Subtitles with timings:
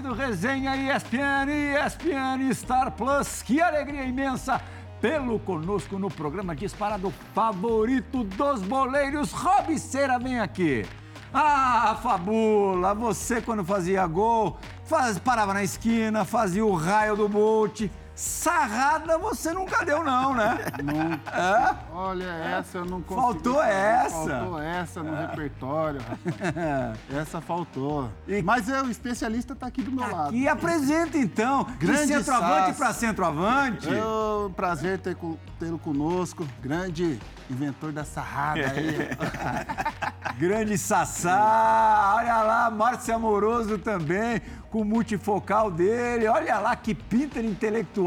[0.00, 3.42] do Resenha ESPN, ESPN Star Plus.
[3.42, 4.60] Que alegria imensa
[5.00, 9.32] tê-lo conosco no programa disparado favorito dos boleiros.
[9.32, 10.84] Rob Cera, vem aqui.
[11.32, 17.90] Ah, Fabula, você quando fazia gol, faz, parava na esquina, fazia o raio do bote
[18.14, 20.58] Sarrada você nunca deu, não, né?
[20.82, 21.30] Nunca.
[21.36, 21.92] É?
[21.92, 23.20] Olha, essa eu não consegui.
[23.20, 24.10] Faltou essa.
[24.10, 25.26] Faltou essa no é.
[25.26, 26.00] repertório.
[27.12, 28.08] essa faltou.
[28.28, 28.40] E...
[28.40, 30.32] Mas é, o especialista está aqui do meu lado.
[30.32, 31.66] E apresenta, então.
[31.76, 33.88] Grande De centroavante para centroavante.
[33.92, 36.46] É um prazer tê-lo conosco.
[36.62, 37.18] Grande
[37.50, 39.08] inventor da sarrada aí.
[40.38, 42.14] Grande Sassá.
[42.16, 46.26] Olha lá, Márcio Amoroso também com o multifocal dele.
[46.26, 48.03] Olha lá que pinter intelectual.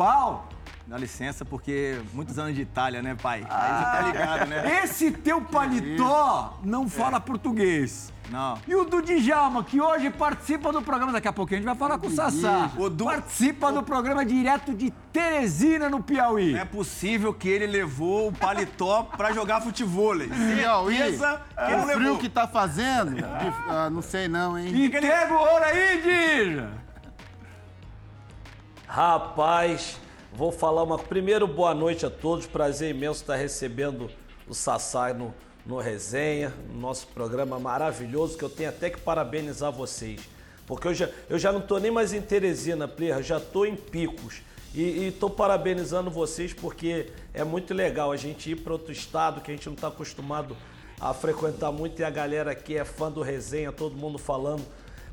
[0.87, 3.45] Dá licença, porque muitos anos de Itália, né, pai?
[3.49, 4.83] Aí você tá ligado, né?
[4.83, 7.19] Esse teu paletó não fala é.
[7.19, 8.13] português.
[8.29, 8.57] Não.
[8.65, 11.75] E o do Djalma, que hoje participa do programa, daqui a pouquinho a gente vai
[11.75, 12.71] falar com o Sassá.
[12.77, 13.03] O du...
[13.03, 13.71] Participa o...
[13.73, 16.53] do programa direto de Teresina, no Piauí.
[16.53, 20.15] Não é possível que ele levou o paletó pra jogar futebol.
[20.55, 22.17] Piauí, Certeza que o frio levou.
[22.17, 23.17] que tá fazendo,
[23.69, 24.85] ah, não sei não, hein?
[24.85, 26.86] Entrega o ouro aí, Dija!
[28.87, 29.99] Rapaz,
[30.33, 30.97] vou falar uma...
[30.97, 32.47] Primeiro, boa noite a todos.
[32.47, 34.09] Prazer imenso estar recebendo
[34.47, 35.33] o Sassá no
[35.67, 40.21] no Resenha, no nosso programa maravilhoso, que eu tenho até que parabenizar vocês.
[40.65, 43.75] Porque eu já, eu já não estou nem mais em Teresina, Plirra, já estou em
[43.75, 44.41] Picos.
[44.73, 49.51] E estou parabenizando vocês porque é muito legal a gente ir para outro estado que
[49.51, 50.55] a gente não está acostumado
[50.99, 54.65] a frequentar muito e a galera aqui é fã do Resenha, todo mundo falando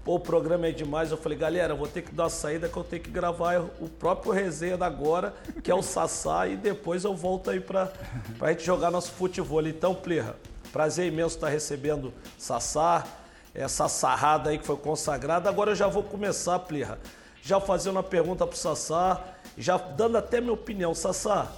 [0.05, 1.11] Pô, o programa é demais.
[1.11, 3.89] Eu falei, galera, vou ter que dar uma saída que eu tenho que gravar o
[3.89, 7.91] próprio resenha da agora, que é o Sassá, e depois eu volto aí pra,
[8.39, 9.67] pra gente jogar nosso futebol.
[9.67, 10.37] Então, Plirra,
[10.71, 13.07] prazer imenso estar recebendo Sassá,
[13.55, 15.49] essa sarrada aí que foi consagrada.
[15.49, 16.99] Agora eu já vou começar, Plirra,
[17.43, 19.25] já fazendo uma pergunta pro Sassá,
[19.57, 20.95] já dando até minha opinião.
[20.95, 21.51] Sassá,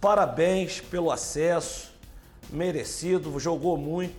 [0.00, 1.90] parabéns pelo acesso,
[2.50, 4.14] merecido, jogou muito.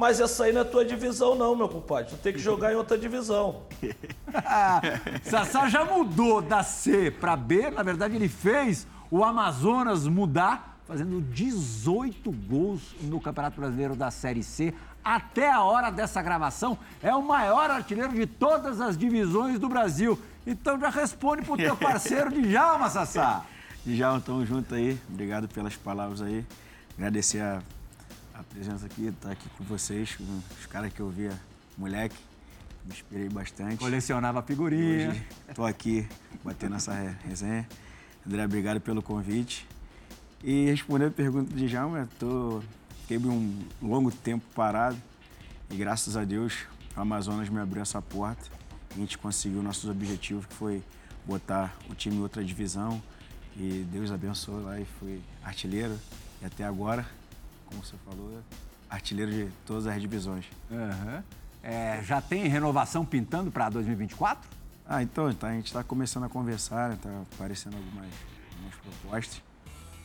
[0.00, 2.12] Mas essa aí não é tua divisão, não, meu compadre.
[2.12, 3.64] Tu tem que jogar em outra divisão.
[5.22, 7.70] Sassá já mudou da C para B.
[7.70, 14.42] Na verdade, ele fez o Amazonas mudar, fazendo 18 gols no Campeonato Brasileiro da Série
[14.42, 14.72] C.
[15.04, 20.18] Até a hora dessa gravação, é o maior artilheiro de todas as divisões do Brasil.
[20.46, 23.44] Então já responde pro teu parceiro Djalma, Sassá.
[23.84, 24.98] Djalma, tamo junto aí.
[25.10, 26.42] Obrigado pelas palavras aí.
[26.96, 27.60] Agradecer a
[28.40, 30.24] a presença aqui, estar tá aqui com vocês, com
[30.58, 31.38] os caras que eu via
[31.76, 32.16] moleque.
[32.86, 33.76] Me inspirei bastante.
[33.76, 35.10] Colecionava figurinha.
[35.10, 36.08] Hoje tô aqui
[36.42, 37.68] batendo essa resenha.
[38.26, 39.66] André, obrigado pelo convite.
[40.42, 42.62] E respondendo a pergunta de Djalma, tô,
[43.02, 44.96] fiquei um longo tempo parado
[45.70, 48.50] e graças a Deus o Amazonas me abriu essa porta.
[48.90, 50.82] A gente conseguiu nossos objetivos, que foi
[51.26, 53.02] botar o time em outra divisão.
[53.54, 55.98] E Deus abençoou lá e fui artilheiro.
[56.40, 57.06] E até agora
[57.70, 58.42] como você falou,
[58.88, 60.44] artilheiro de todas as divisões.
[60.70, 61.22] Uhum.
[61.62, 64.48] É, já tem renovação pintando para 2024?
[64.86, 68.10] Ah, então, tá, a gente está começando a conversar, está aparecendo algumas,
[68.52, 69.42] algumas propostas,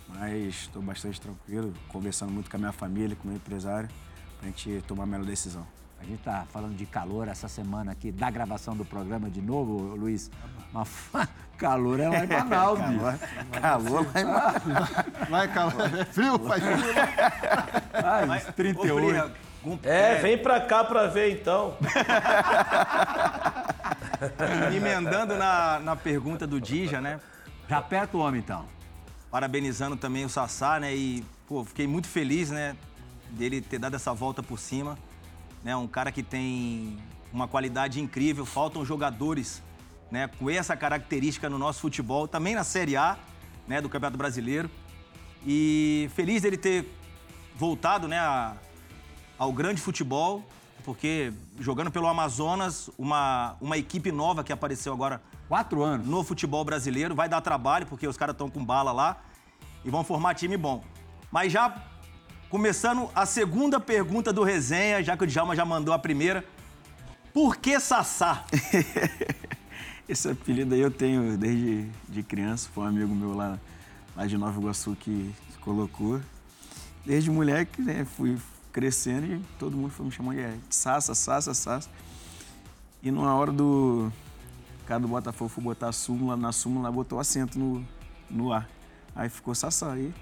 [0.07, 3.89] mas estou bastante tranquilo, conversando muito com a minha família, com o meu empresário,
[4.37, 5.65] para a gente tomar a melhor decisão.
[6.05, 9.95] A gente está falando de calor essa semana aqui, da gravação do programa de novo,
[9.95, 10.29] Luiz.
[10.71, 10.85] Uma
[11.57, 13.17] calor é lá em Manaus, calor,
[13.51, 14.61] calor lá em Manaus.
[15.27, 15.99] Vai, calor.
[15.99, 16.77] É frio, faz frio.
[17.91, 19.31] Ai, Mas, 38.
[19.81, 21.75] É, vem pra cá pra ver então.
[24.77, 27.19] Emendando na, na pergunta do Dija, né?
[27.67, 28.63] Já aperta o homem então.
[29.31, 30.95] Parabenizando também o Sassá, né?
[30.95, 32.75] E, pô, fiquei muito feliz, né?
[33.31, 34.95] Dele ter dado essa volta por cima
[35.65, 35.75] né?
[35.75, 36.95] Um cara que tem
[37.33, 39.63] uma qualidade incrível, faltam jogadores,
[40.11, 43.17] né, com essa característica no nosso futebol, também na Série A,
[43.67, 44.69] né, do Campeonato Brasileiro.
[45.43, 46.87] E feliz dele ter
[47.55, 48.53] voltado, né, a,
[49.39, 50.47] ao grande futebol,
[50.83, 55.19] porque jogando pelo Amazonas, uma, uma equipe nova que apareceu agora.
[55.47, 56.05] Quatro anos.
[56.05, 57.15] No futebol brasileiro.
[57.15, 59.17] Vai dar trabalho, porque os caras estão com bala lá
[59.83, 60.83] e vão formar time bom.
[61.31, 61.69] Mas já
[62.49, 66.45] Começando a segunda pergunta do resenha, já que o Djalma já mandou a primeira.
[67.33, 68.45] Por que Sassá?
[70.07, 72.69] Esse apelido aí eu tenho desde de criança.
[72.73, 73.59] Foi um amigo meu lá,
[74.15, 76.21] lá de Nova Iguaçu que colocou.
[77.03, 78.37] Desde moleque, né, fui
[78.71, 81.89] crescendo e todo mundo foi me chamando de Sassa, Sassa, Sassa.
[83.01, 84.11] E numa hora do
[84.85, 87.83] cara do Botafogo foi botar a súmula, na súmula botou acento no,
[88.29, 88.69] no ar.
[89.15, 89.93] Aí ficou Sassá.
[89.93, 90.13] Aí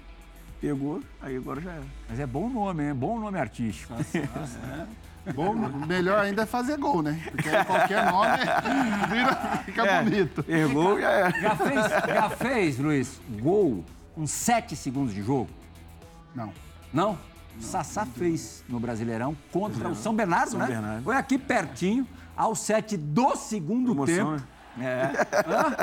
[0.64, 1.84] pegou, aí agora já era.
[2.08, 3.94] Mas é bom nome, é bom nome artístico.
[4.02, 4.58] Sassá,
[5.26, 5.32] é.
[5.32, 5.54] Bom,
[5.86, 7.20] melhor ainda é fazer gol, né?
[7.30, 8.38] Porque aí qualquer nome
[9.10, 10.44] vira, fica bonito.
[10.48, 11.40] Errou, já é.
[11.40, 13.84] Já fez, já fez, Luiz, gol
[14.16, 15.50] uns 7 segundos de jogo?
[16.34, 16.52] Não.
[16.92, 17.18] Não?
[17.60, 20.66] Sassá fez no Brasileirão contra o São Bernardo, São né?
[20.66, 21.04] Bernardo.
[21.04, 22.06] Foi aqui pertinho,
[22.36, 24.48] aos 7 do segundo Emoção, tempo.
[24.80, 25.10] É.
[25.46, 25.76] Hã?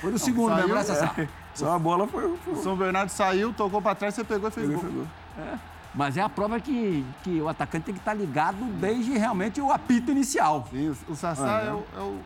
[0.00, 1.14] Foi no segundo saiu, né, Sassá?
[1.54, 2.36] Só a bola foi.
[2.38, 5.06] foi O São Bernardo saiu, tocou pra trás, você pegou e fez pegou, gol.
[5.36, 5.58] pegou.
[5.94, 9.72] Mas é a prova que, que o atacante tem que estar ligado desde realmente o
[9.72, 10.66] apito inicial.
[10.70, 12.20] Sim, o- o Sassá Ah, é, o, é, o,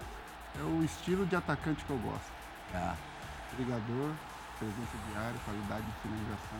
[0.58, 2.31] é o estilo de atacante que eu gosto.
[2.75, 2.90] É.
[3.56, 4.11] Brigador,
[4.58, 6.58] presença diária, qualidade de finalização.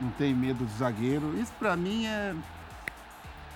[0.00, 1.38] Não tem medo do zagueiro.
[1.38, 2.34] Isso pra mim é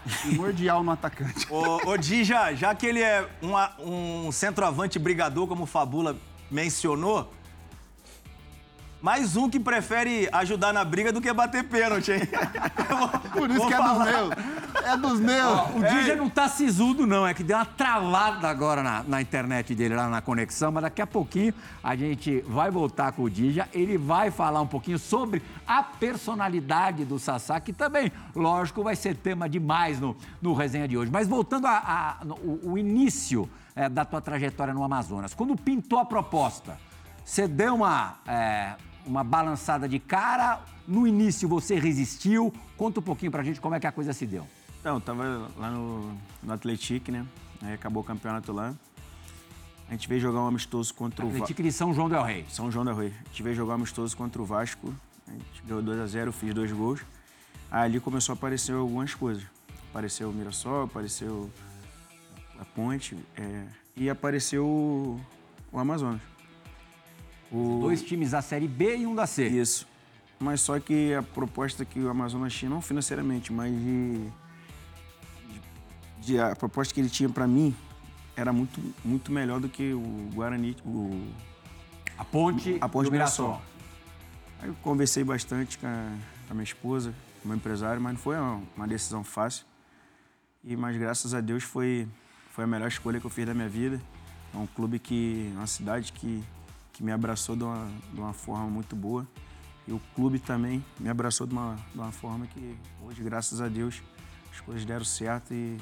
[0.23, 1.47] primordial no atacante.
[1.51, 6.17] Ô, ô Dija, já que ele é uma- um centroavante brigador, como o Fabula
[6.51, 7.33] mencionou,
[9.01, 12.21] mais um que prefere ajudar na briga do que bater pênalti, hein?
[13.33, 14.05] Por isso que é falar.
[14.05, 14.35] dos meus.
[14.85, 15.61] É dos meus.
[15.77, 17.27] O Dija não tá sisudo, não.
[17.27, 20.71] É que deu uma travada agora na, na internet dele, lá na conexão.
[20.73, 23.69] Mas daqui a pouquinho a gente vai voltar com o Dija.
[23.73, 29.17] Ele vai falar um pouquinho sobre a personalidade do Sassá, que também, lógico, vai ser
[29.17, 31.11] tema demais no, no resenha de hoje.
[31.11, 35.35] Mas voltando a, a- no- o, o início é, da tua trajetória no Amazonas.
[35.35, 36.79] Quando pintou a proposta,
[37.25, 38.75] você deu uma, é,
[39.07, 40.61] uma balançada de cara?
[40.87, 42.53] No início você resistiu?
[42.77, 44.47] Conta um pouquinho pra gente como é que a coisa se deu.
[44.83, 47.25] Então, eu tava lá no, no Atlético, né?
[47.63, 48.75] Aí acabou o campeonato lá.
[49.89, 51.45] A gente veio jogar um amistoso contra o Vasco.
[51.45, 52.45] Atlético de São João del Rei.
[52.49, 53.13] São João da Rui.
[53.25, 54.93] A gente veio jogar um amistoso contra o Vasco.
[55.29, 57.01] A gente ganhou 2x0, eu fiz dois gols.
[57.71, 59.45] Aí ali começou a aparecer algumas coisas.
[59.91, 61.49] Apareceu o Mirassol, apareceu
[62.59, 63.65] a Ponte é,
[63.97, 65.21] e apareceu o,
[65.71, 66.21] o Amazonas.
[67.53, 69.47] O, Dois times da Série B e um da C.
[69.47, 69.87] Isso.
[70.41, 74.27] Mas só que a proposta que o Amazonas tinha, não financeiramente, mas de.
[76.23, 77.75] De- a proposta que ele tinha para mim
[78.37, 81.29] era muito, muito melhor do que o Guarani, o,
[82.17, 83.49] A Ponte, a Ponte o Mirassol.
[83.49, 83.67] Mirassol.
[84.61, 86.13] Aí eu conversei bastante com a,
[86.47, 89.67] com a minha esposa, com o meu empresário, mas não foi uma, uma decisão fácil.
[90.65, 92.09] E, mas graças a Deus foi,
[92.53, 94.01] foi a melhor escolha que eu fiz da minha vida.
[94.55, 96.43] É um clube que, uma cidade que,
[96.93, 99.27] que me abraçou de uma, de uma forma muito boa.
[99.89, 103.67] E o clube também me abraçou de uma, de uma forma que hoje, graças a
[103.69, 104.01] Deus,
[104.53, 105.77] as coisas deram certo e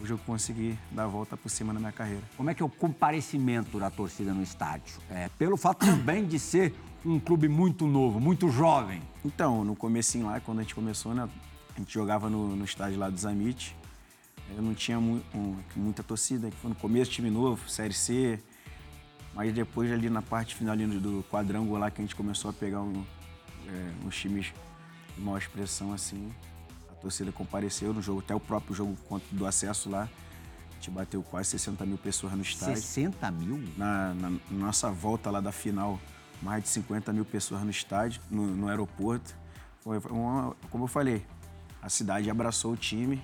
[0.00, 2.22] hoje eu consegui dar a volta por cima na minha carreira.
[2.36, 4.98] Como é que é o comparecimento da torcida no estádio?
[5.10, 9.02] É, pelo fato também de ser um clube muito novo, muito jovem.
[9.24, 11.28] Então, no comecinho lá, quando a gente começou, né,
[11.74, 13.76] a gente jogava no, no estádio lá do Zamit.
[14.56, 18.38] Eu não tinha mu- um- muita torcida, foi no começo, time novo, Série C.
[19.34, 22.52] Mas depois, ali na parte final ali do quadrangular, lá que a gente começou a
[22.52, 23.04] pegar um,
[23.68, 24.52] é, uns times
[25.16, 26.32] de maior expressão, assim,
[27.00, 28.94] a torcida compareceu no jogo, até o próprio jogo
[29.32, 30.02] do acesso lá.
[30.02, 33.62] A gente bateu quase 60 mil pessoas no estádio 60 mil?
[33.76, 35.98] na, na nossa volta lá da final,
[36.42, 39.34] mais de 50 mil pessoas no estádio, no, no aeroporto.
[39.80, 41.24] Foi uma, como eu falei,
[41.82, 43.22] a cidade abraçou o time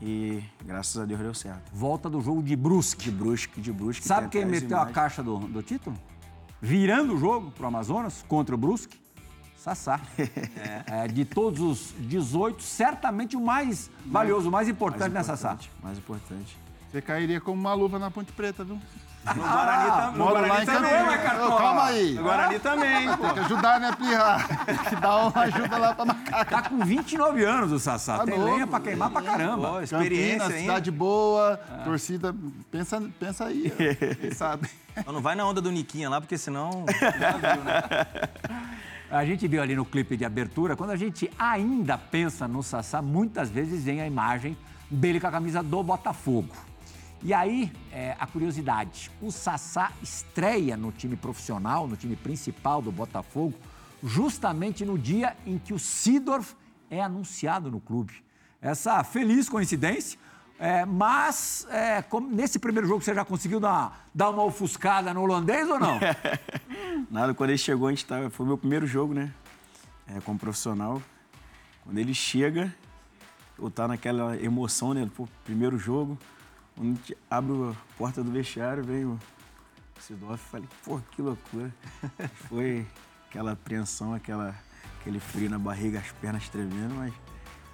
[0.00, 1.70] e graças a Deus deu certo.
[1.72, 3.04] Volta do jogo de Brusque.
[3.04, 4.06] De Brusque, de Brusque.
[4.06, 4.94] Sabe quem meteu a imagens.
[4.94, 5.96] caixa do, do título?
[6.60, 9.01] Virando o jogo pro Amazonas contra o Brusque?
[9.62, 10.00] Sassá.
[10.86, 15.52] É, de todos os 18, certamente o mais valioso, o mais Mais importante, né, Sassá?
[15.52, 16.56] importante, Mais importante.
[16.90, 18.78] Você cairia como uma luva na Ponte Preta, viu?
[19.24, 21.04] No Guarani, tam- no Guarani também.
[21.06, 22.14] Mas, cara, Ô, Calma aí.
[22.14, 23.22] No Guarani também, pô.
[23.24, 24.44] Tem que ajudar, né, Pirra?
[24.66, 26.44] Tem que dar uma ajuda lá pra macaca.
[26.44, 28.18] Tá com 29 anos o Sassá.
[28.18, 29.70] Tá Tem novo, lenha pra queimar pra caramba.
[29.70, 30.60] Pô, experiência Campinas, ainda.
[30.60, 32.34] cidade boa, torcida.
[32.70, 33.76] Pensa, pensa aí, ó.
[34.20, 34.68] quem sabe.
[35.06, 36.84] Não vai na onda do Niquinha lá, porque senão...
[39.12, 43.02] A gente viu ali no clipe de abertura, quando a gente ainda pensa no Sassá,
[43.02, 44.56] muitas vezes vem a imagem
[44.90, 46.56] dele com a camisa do Botafogo.
[47.22, 52.90] E aí, é, a curiosidade, o Sassá estreia no time profissional, no time principal do
[52.90, 53.52] Botafogo,
[54.02, 56.54] justamente no dia em que o Sidorf
[56.90, 58.14] é anunciado no clube.
[58.62, 60.18] Essa feliz coincidência,
[60.58, 65.68] é, mas é, nesse primeiro jogo você já conseguiu dar, dar uma ofuscada no holandês
[65.68, 65.98] ou não?
[67.10, 69.32] Nada, quando ele chegou, a gente tava, foi o meu primeiro jogo, né?
[70.06, 71.02] É, como profissional.
[71.84, 72.72] Quando ele chega,
[73.58, 75.10] eu tá naquela emoção, né?
[75.16, 76.18] Pô, primeiro jogo.
[76.76, 76.98] Quando
[77.30, 79.18] abre a porta do vestiário, vem o
[80.00, 81.72] Sidorf, falei, pô, que loucura.
[82.48, 82.86] Foi
[83.28, 84.54] aquela apreensão, aquela,
[85.00, 87.12] aquele frio na barriga, as pernas tremendo, mas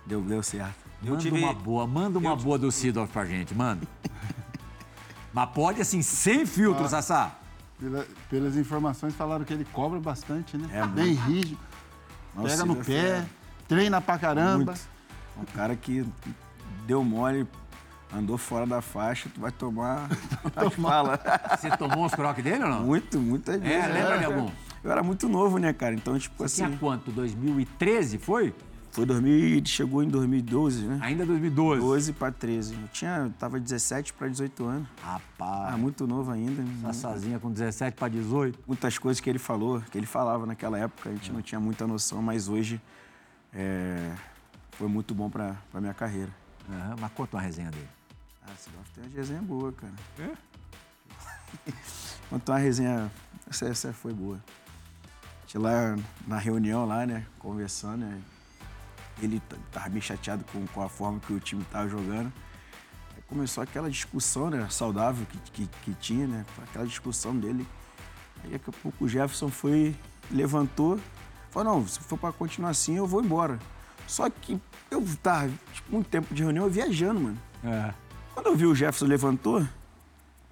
[0.06, 0.74] deu, deu certo.
[1.02, 3.86] Eu manda tive- uma boa, manda uma boa do Sidorf pra gente, manda.
[5.32, 6.88] Mas pode assim, sem filtro, Ah.
[6.88, 7.36] Sassá.
[7.78, 10.68] Pela- pelas informações, falaram que ele cobra bastante, né?
[10.72, 11.58] É, Bem rígido.
[12.34, 13.26] Nossa, Pega no pé, é
[13.68, 14.72] treina pra caramba.
[14.72, 14.88] Muito.
[15.40, 16.04] Um cara que
[16.86, 17.46] deu mole,
[18.12, 20.08] andou fora da faixa, tu vai tomar
[20.56, 21.20] as falas.
[21.56, 22.82] Você tomou os croques dele ou não?
[22.82, 23.62] Muito, vezes.
[23.64, 24.50] É, lembra de algum?
[24.82, 25.94] Eu era muito novo, né, cara?
[25.94, 26.66] Então, tipo Você assim.
[26.66, 27.12] tinha quanto?
[27.12, 28.52] 2013, foi?
[28.90, 30.98] Foi 2000, chegou em 2012, né?
[31.02, 31.80] Ainda 2012.
[31.80, 32.74] 12 para 13.
[32.74, 34.88] Eu tinha, tava 17 para 18 anos.
[35.02, 36.64] Rapaz, Ah, muito novo ainda.
[36.82, 38.58] Sassazinha com 17 para 18.
[38.66, 41.86] Muitas coisas que ele falou, que ele falava naquela época, a gente não tinha muita
[41.86, 42.80] noção, mas hoje
[43.52, 44.12] é,
[44.72, 46.30] foi muito bom para a minha carreira.
[46.68, 47.88] Aham, mas conta uma resenha dele.
[48.42, 49.92] Ah, Sidorf tem uma resenha boa, cara.
[50.18, 50.30] É?
[52.30, 53.10] Conta uma resenha.
[53.48, 54.36] Essa, essa foi boa.
[54.36, 57.24] A gente lá na reunião lá, né?
[57.38, 58.20] Conversando, né?
[59.20, 62.32] Ele t- tava bem chateado com, com a forma que o time tava jogando.
[63.16, 64.66] Aí começou aquela discussão, né?
[64.70, 66.44] Saudável que, que, que tinha, né?
[66.62, 67.66] Aquela discussão dele.
[68.44, 69.96] Aí daqui a pouco o Jefferson foi,
[70.30, 71.00] levantou,
[71.50, 73.58] falou, não, se for para continuar assim, eu vou embora.
[74.06, 74.60] Só que
[74.90, 77.38] eu tava, tipo, muito tempo de reunião, eu viajando, mano.
[77.64, 77.92] É.
[78.32, 79.68] Quando eu vi o Jefferson levantou, o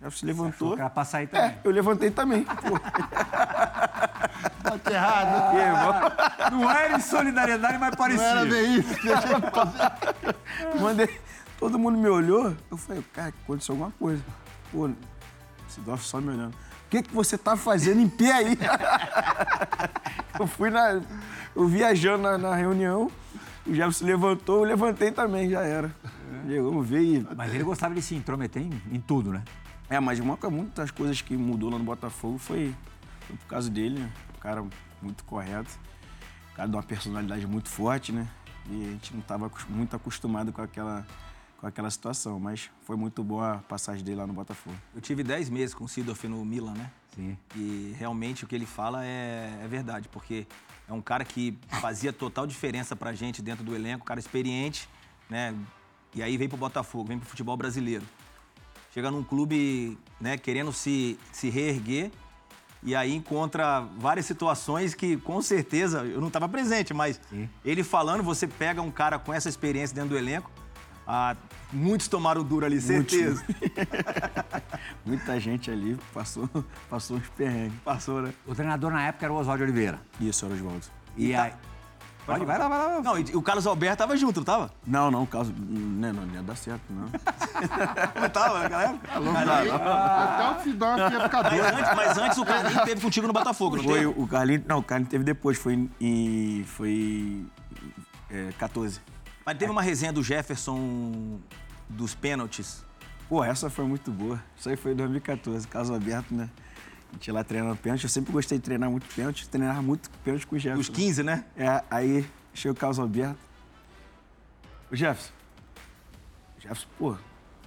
[0.02, 0.48] Jefferson levantou.
[0.68, 1.46] Achou que era pra sair também.
[1.50, 2.44] É, eu levantei também.
[4.78, 5.54] Tá errado.
[5.56, 6.60] e irmão?
[6.60, 8.26] Não era em solidariedade, mas Não parecia.
[8.26, 8.94] era bem isso.
[10.80, 11.20] Mandei.
[11.58, 12.54] Todo mundo me olhou.
[12.70, 14.22] Eu falei, cara, aconteceu alguma coisa.
[14.70, 14.90] Pô,
[15.68, 16.54] Sidorf só me olhando.
[16.54, 18.58] O que, que você tá fazendo em pé aí?
[20.38, 21.00] eu fui na.
[21.54, 23.10] Eu viajando na, na reunião,
[23.66, 25.90] o Jefferson levantou, eu levantei também, já era.
[26.46, 27.26] Chegamos, veio.
[27.34, 29.42] Mas ele gostava de se intrometer em, em tudo, né?
[29.88, 32.74] É, mas uma, muitas coisas que mudou lá no Botafogo foi,
[33.26, 34.10] foi por causa dele, né?
[34.46, 34.64] Um cara
[35.02, 35.76] muito correto,
[36.52, 38.28] um cara de uma personalidade muito forte, né?
[38.70, 41.04] E a gente não estava muito acostumado com aquela,
[41.58, 44.76] com aquela situação, mas foi muito boa a passagem dele lá no Botafogo.
[44.94, 46.92] Eu tive 10 meses com o Sidorf no Milan, né?
[47.16, 47.36] Sim.
[47.56, 50.46] E realmente o que ele fala é, é verdade, porque
[50.86, 54.88] é um cara que fazia total diferença pra gente dentro do elenco, um cara experiente,
[55.28, 55.52] né?
[56.14, 58.06] E aí vem pro Botafogo, vem pro futebol brasileiro.
[58.94, 62.12] Chega num clube, né, querendo se, se reerguer,
[62.82, 67.48] e aí encontra várias situações que, com certeza, eu não estava presente, mas Sim.
[67.64, 70.50] ele falando, você pega um cara com essa experiência dentro do elenco,
[71.06, 71.36] ah,
[71.72, 73.44] muitos tomaram duro ali, certeza.
[75.06, 76.48] Muita gente ali passou,
[76.90, 77.78] passou uns perrengues.
[77.84, 78.34] Passou, né?
[78.44, 80.00] O treinador na época era o Oswaldo Oliveira.
[80.20, 80.86] Isso, era Oswaldo.
[81.16, 81.52] E aí.
[82.26, 82.84] Pode, vai lá, vai lá.
[82.88, 83.02] vai lá.
[83.02, 84.70] Não, e o Carlos Alberto tava junto, não tava?
[84.86, 85.54] Não, não, caso.
[85.56, 87.06] Não, não, não ia dar certo, não.
[88.20, 89.08] Não tava naquela época?
[89.12, 91.64] Até o Sidorf ia ficar Mas doido.
[91.76, 94.06] antes, mas antes o Carlinhos teve contigo no Botafogo, não Foi teve?
[94.06, 94.62] o Carlinhos.
[94.66, 95.90] Não, o Carlinhos teve depois, foi em.
[96.00, 97.46] em- foi.
[98.30, 99.00] É, 14.
[99.44, 101.38] Mas teve uma resenha do Jefferson
[101.88, 102.84] dos pênaltis.
[103.28, 104.42] Pô, essa foi muito boa.
[104.56, 106.48] Isso aí foi em 2014, caso aberto, né?
[107.10, 108.04] A gente ia lá treinando pênalti.
[108.04, 109.48] Eu sempre gostei de treinar muito pênalti.
[109.48, 110.92] Treinava muito pênalti com o Jefferson.
[110.92, 111.44] Dos 15, né?
[111.56, 113.38] É, aí chegou o caso aberto.
[114.90, 115.32] O Jefferson.
[116.58, 117.16] Jefferson, pô,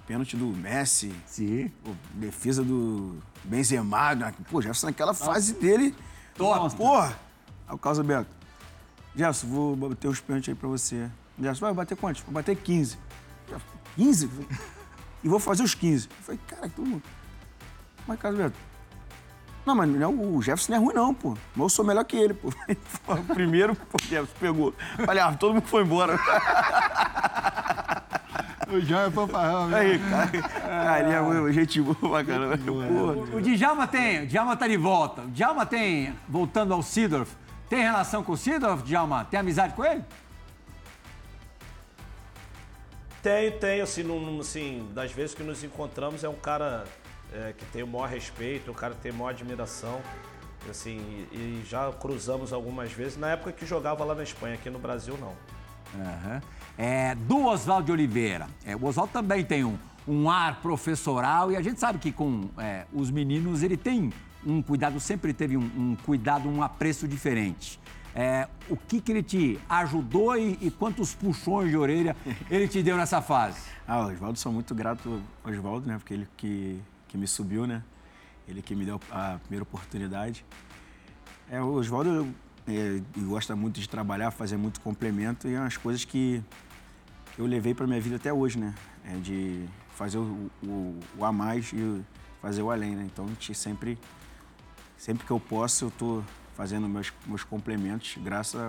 [0.06, 1.12] pênalti do Messi.
[1.26, 1.68] Sim.
[1.84, 4.14] Pô, defesa do Benzema.
[4.14, 4.34] né?
[4.50, 5.94] Pô, Jefferson naquela fase dele.
[6.36, 6.76] Top.
[6.76, 7.18] Porra!
[7.66, 8.30] Aí o Carlos Alberto.
[9.16, 11.10] Jefferson, vou bater os pênaltis aí pra você.
[11.38, 12.22] Jefferson, vai bater quantos?
[12.22, 12.96] Vou bater 15.
[13.48, 14.24] Jefferson, 15?
[14.24, 14.48] Eu falei,
[15.24, 16.08] E vou fazer os 15.
[16.08, 17.02] Eu falei, cara, todo mundo.
[18.06, 18.69] Mas, Carlos Alberto.
[19.66, 21.30] Não, mas não, o Jefferson não é ruim, não, pô.
[21.54, 22.50] Mas eu sou melhor que ele, pô.
[23.06, 24.74] Pô, Primeiro, pô, o Jefferson pegou.
[25.04, 26.18] Falei, ah, todo mundo foi embora.
[28.68, 29.78] O João é fanfarrão, né?
[29.80, 30.28] Aí, cara.
[30.84, 32.56] Carinha, gente boa pra caramba.
[33.34, 35.22] O Djalma tem, o Djalma tá de volta.
[35.22, 37.32] O Djalma tem, voltando ao Sidorf,
[37.68, 39.24] tem relação com o Sidorf, Djalma?
[39.24, 40.02] Tem amizade com ele?
[43.22, 46.84] Tenho, tenho, assim, num- assim, das vezes que nos encontramos, é um cara
[47.32, 50.00] é, que tem o maior respeito, um cara que tem a maior admiração,
[50.68, 50.98] assim,
[51.32, 54.78] e, e já cruzamos algumas vezes, na época que jogava lá na Espanha, aqui no
[54.78, 55.34] Brasil não.
[55.98, 56.42] Aham.
[56.78, 58.46] É, do Oswaldo de Oliveira.
[58.64, 62.48] É, o Oswaldo também tem um, um ar professoral e a gente sabe que com
[62.58, 64.12] é, os meninos ele tem
[64.46, 67.78] um cuidado, sempre teve um, um cuidado, um apreço diferente.
[68.14, 72.16] É, o que, que ele te ajudou e, e quantos puxões de orelha
[72.50, 73.60] ele te deu nessa fase?
[73.90, 75.98] Ah, o Oswaldo, sou muito grato ao Oswaldo, né?
[75.98, 77.82] Porque ele que, que me subiu, né?
[78.48, 80.44] Ele que me deu a primeira oportunidade.
[81.50, 82.32] É, o Oswaldo
[82.68, 86.42] é, gosta muito de trabalhar, fazer muito complemento e é umas coisas que,
[87.34, 88.74] que eu levei para minha vida até hoje, né?
[89.04, 92.02] É de fazer o, o, o a mais e
[92.40, 93.04] fazer o além, né?
[93.04, 93.98] Então, a gente sempre,
[94.96, 96.22] sempre que eu posso, eu tô
[96.54, 98.60] fazendo meus, meus complementos, graças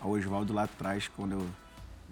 [0.00, 1.46] ao Oswaldo lá atrás, quando eu,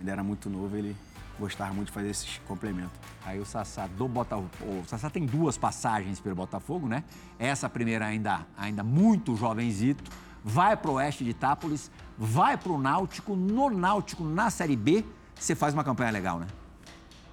[0.00, 0.96] ele era muito novo, ele
[1.40, 2.92] gostava muito de fazer esses complementos.
[3.24, 4.50] Aí o Sassá do Botafogo.
[4.64, 7.02] O Sassá tem duas passagens pelo Botafogo, né?
[7.38, 10.04] Essa primeira ainda, ainda muito jovenzito.
[10.44, 13.34] Vai pro Oeste de Itápolis, vai pro Náutico.
[13.34, 15.04] No Náutico, na Série B,
[15.34, 16.46] você faz uma campanha legal, né?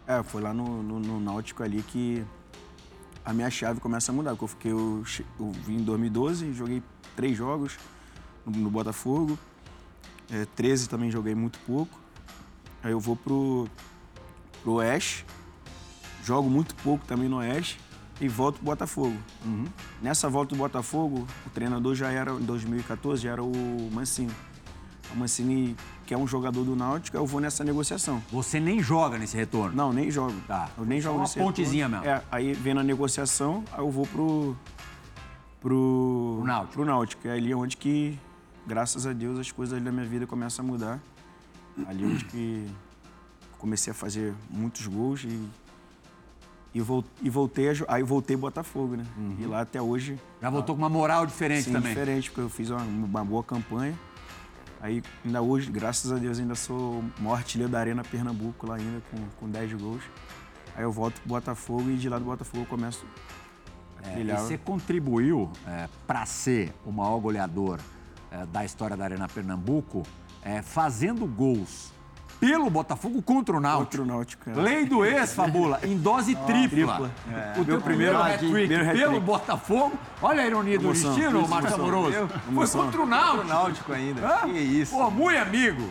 [0.08, 2.26] É, foi lá no, no, no Náutico ali que
[3.24, 4.36] a minha chave começa a mudar.
[4.36, 5.04] Porque eu, fiquei, eu,
[5.40, 6.82] eu vim em 2012, joguei
[7.16, 7.78] três jogos
[8.46, 9.38] no, no Botafogo.
[10.32, 11.98] É, 13 também joguei muito pouco.
[12.84, 13.68] Aí eu vou pro,
[14.68, 15.26] pro Oeste,
[16.26, 17.80] jogo muito pouco também no Oeste
[18.20, 19.16] e volto pro Botafogo.
[20.02, 24.34] Nessa volta do Botafogo, o treinador já era, em 2014, já era o Mancini.
[25.14, 25.74] O Mancini,
[26.06, 28.22] que é um jogador do Náutico, eu vou nessa negociação.
[28.30, 29.74] Você nem joga nesse retorno.
[29.74, 30.36] Não, nem jogo.
[30.46, 30.70] Tá.
[30.78, 32.06] Eu nem Só jogo uma nesse pontezinha retorno.
[32.06, 32.22] mesmo.
[32.22, 34.54] É, aí vem a negociação, aí eu vou pro.
[35.62, 36.36] Pro.
[36.40, 36.74] Pro Náutico.
[36.74, 37.28] Pro Náutico.
[37.30, 38.20] É ali onde que,
[38.66, 41.00] graças a Deus, as coisas da minha vida começam a mudar.
[41.88, 42.68] Ali onde que
[43.58, 45.48] comecei a fazer muitos gols e.
[46.74, 49.06] E, vol- e voltei a, aí voltei Botafogo, né?
[49.40, 51.90] E lá até hoje Já voltou com uma moral diferente Sim, também.
[51.94, 53.98] diferente, porque eu fiz uma, uma boa campanha.
[54.80, 58.76] Aí, ainda hoje, graças a Deus, ainda sou o maior artilheiro da Arena Pernambuco lá
[58.76, 60.04] ainda, com, com 10 gols.
[60.76, 63.04] Aí eu volto pro Botafogo e de lá do Botafogo eu começo
[64.04, 65.50] a É, e você contribuiu
[66.06, 67.80] para ser o maior goleador
[68.30, 70.04] é, da história da Arena Pernambuco,
[70.44, 71.92] é, fazendo gols
[72.40, 73.86] pelo Botafogo contra o Náutico.
[73.86, 74.50] Contra o Náutico.
[74.50, 74.54] é.
[74.54, 76.68] Lei do ex, Fabula, em dose tripla.
[76.68, 77.12] tripla.
[77.58, 79.00] O teu primeiro primeiro hat-trick hat-trick.
[79.00, 79.94] pelo Botafogo.
[80.22, 81.74] Olha a ironia do Emoção, destino, Marcos.
[81.74, 82.12] Amoroso.
[82.14, 82.28] Eu?
[82.28, 82.86] Foi Emoção.
[82.86, 83.48] contra o O Náutico.
[83.48, 84.28] Náutico ainda.
[84.28, 84.40] Hã?
[84.50, 84.96] Que isso.
[84.96, 85.90] Pô, muito amigo.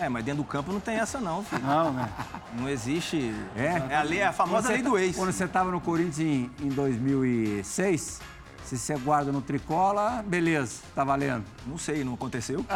[0.00, 1.62] É, mas dentro do campo não tem essa não, filho.
[1.62, 2.08] Não, né?
[2.56, 3.34] Não existe.
[3.56, 3.82] É?
[3.90, 5.16] É a, lei, a famosa Quando lei do ex.
[5.16, 8.20] Quando você estava no Corinthians em, em 2006,
[8.64, 11.44] se você guarda no tricola, beleza, tá valendo.
[11.66, 12.64] Não sei, não aconteceu?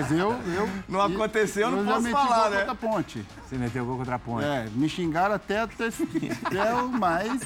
[0.00, 0.32] Mas eu.
[0.32, 2.56] eu Não aconteceu, não eu já posso meti falar, gol né?
[2.58, 3.26] contra a ponte.
[3.48, 4.44] Você meteu gol contra a ponte.
[4.44, 7.42] É, me xingaram até, até, até o mais.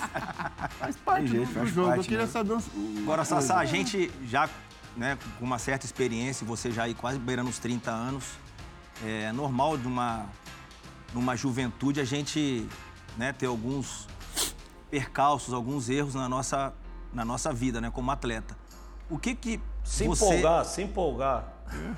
[0.78, 1.88] Faz parte jeito, do, faz jogo.
[1.88, 2.30] parte, eu queria né?
[2.30, 2.52] saber.
[2.54, 4.48] um- Agora, Sassá, a gente já,
[4.96, 8.24] né, com uma certa experiência, você já aí quase beirando os 30 anos,
[9.04, 10.26] é normal de uma,
[11.14, 12.66] numa juventude a gente
[13.16, 14.06] né, ter alguns
[14.90, 16.72] percalços, alguns erros na nossa,
[17.12, 18.56] na nossa vida, né, como atleta.
[19.10, 20.24] O que que Se você...
[20.24, 21.44] empolgar, se empolgar.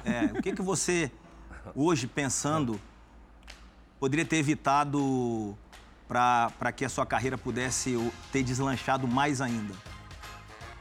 [0.05, 1.11] É, o que, que você,
[1.75, 2.81] hoje, pensando,
[3.99, 5.57] poderia ter evitado
[6.09, 7.97] para que a sua carreira pudesse
[8.33, 9.75] ter deslanchado mais ainda?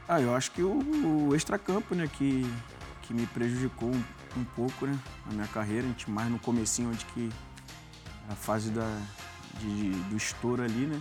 [0.08, 2.44] Ah, eu acho que o, o extracampo, né, que,
[3.02, 4.04] que me prejudicou um,
[4.36, 7.30] um pouco, né, na minha carreira, a gente mais no comecinho, onde que
[8.28, 9.00] a fase da,
[9.60, 11.00] de, do estouro ali, né,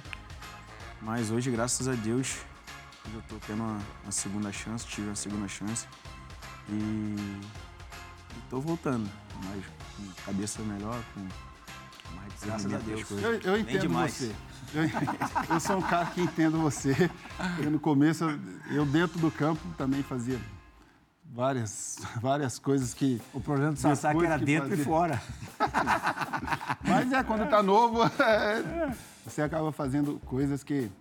[1.02, 2.38] mas hoje, graças a Deus,
[3.14, 5.88] eu tô tendo uma, uma segunda chance, tive uma segunda chance.
[6.68, 7.16] E,
[8.38, 9.10] e tô voltando,
[9.44, 9.64] mas
[9.96, 11.22] com cabeça melhor, com
[12.16, 13.04] mais Graças a Deus.
[13.04, 13.26] coisas.
[13.26, 14.14] Eu, eu entendo demais.
[14.14, 14.32] você.
[14.72, 14.84] Eu,
[15.56, 17.10] eu sou um cara que entendo você.
[17.58, 18.26] Eu, no começo,
[18.70, 20.40] eu, dentro do campo também fazia
[21.26, 23.20] várias, várias coisas que.
[23.34, 24.86] O problema do Sassá é era dentro e fazia.
[24.86, 25.22] fora.
[26.84, 30.92] Mas é, quando tá novo, é, você acaba fazendo coisas que,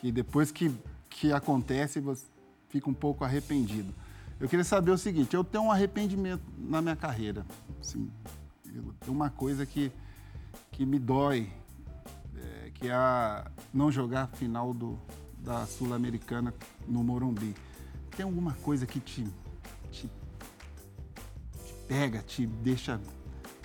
[0.00, 0.74] que depois que,
[1.10, 2.24] que acontece, você
[2.70, 3.94] fica um pouco arrependido.
[4.40, 7.46] Eu queria saber o seguinte, eu tenho um arrependimento na minha carreira.
[7.80, 8.10] Assim,
[8.64, 9.92] tenho uma coisa que,
[10.72, 11.50] que me dói,
[12.36, 14.98] é, que é a não jogar a final do,
[15.38, 16.52] da Sul-Americana
[16.86, 17.54] no Morumbi.
[18.16, 19.24] Tem alguma coisa que te,
[19.90, 20.08] te
[21.64, 23.00] te pega, te deixa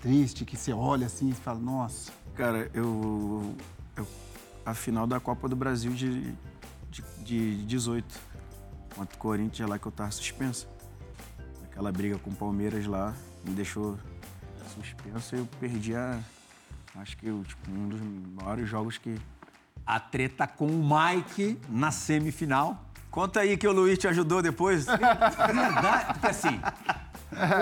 [0.01, 3.53] triste, que você olha assim e fala, nossa, Cara, eu,
[3.97, 4.07] eu-
[4.65, 6.33] A final da Copa do Brasil de,
[6.89, 8.05] de, de 18.
[8.99, 10.67] Contra o Corinthians lá que eu tava suspenso.
[11.71, 13.97] Aquela briga com o Palmeiras lá me deixou
[14.75, 16.19] suspenso e eu perdi a.
[16.97, 18.01] Acho que tipo, um dos
[18.43, 19.15] maiores jogos que.
[19.85, 22.83] A treta com o Mike na semifinal.
[23.09, 24.85] Conta aí que o Luiz te ajudou depois.
[24.85, 26.59] Verdade, porque assim,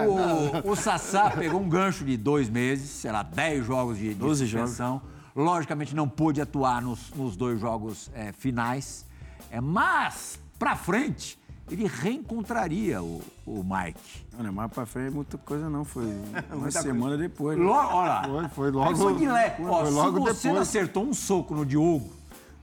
[0.08, 4.15] o, o Sassá pegou um gancho de dois meses, sei lá, dez jogos de, de
[4.15, 5.04] 12 suspensão.
[5.36, 9.06] Logicamente não pôde atuar nos, nos dois jogos é, finais,
[9.52, 11.37] é, mas pra frente
[11.69, 13.99] ele reencontraria o, o Mike.
[14.31, 15.83] Não, não é mais pra frente muita coisa não.
[15.83, 16.05] Foi
[16.51, 17.57] uma semana depois.
[17.57, 17.63] né?
[17.65, 18.23] Logo, olha lá.
[18.23, 19.55] Foi, foi logo- Foi leve.
[19.57, 20.69] foi Ó, logo se você não depois.
[20.69, 22.09] acertou um soco no Diogo,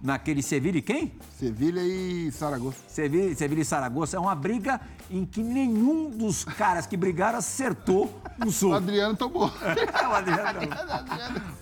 [0.00, 1.12] naquele Sevilha e quem?
[1.38, 2.78] Sevilha e Saragossa.
[2.88, 4.80] Sevilha, Sevilha e Saragossa é uma briga
[5.10, 8.10] em que nenhum dos caras que brigaram acertou
[8.42, 8.74] um O soco.
[8.74, 9.50] Adriano tomou.
[9.62, 10.60] É, o Adriano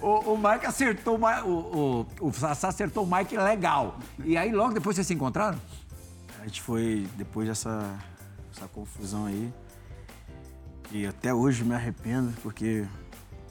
[0.00, 0.08] não.
[0.08, 3.98] O, o Mike acertou, o o, o, o Sassá acertou o Mike legal.
[4.24, 5.58] E aí logo depois vocês se encontraram?
[6.42, 7.96] A gente foi, depois dessa
[8.50, 9.54] essa confusão aí,
[10.90, 12.84] e até hoje me arrependo, porque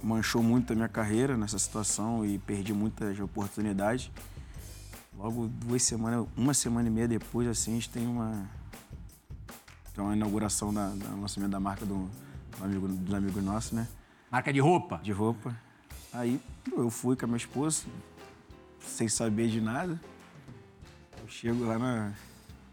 [0.04, 4.12] manchou muito a minha carreira nessa situação e perdi muitas oportunidades.
[5.17, 8.45] Logo duas semanas, uma semana e meia depois, assim, a gente tem uma,
[9.95, 12.10] tem uma inauguração da, da lançamento da marca do,
[12.58, 13.88] do amigo, dos amigos nossos, né?
[14.30, 14.97] Marca de roupa.
[15.01, 15.56] De roupa.
[16.12, 16.41] Aí
[16.73, 17.86] eu fui com a minha esposa,
[18.82, 19.97] sem saber de nada.
[21.21, 22.12] Eu chego lá na,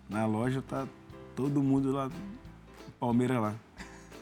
[0.08, 0.86] na loja, tá
[1.36, 2.10] todo mundo lá,
[2.98, 3.54] Palmeiras lá.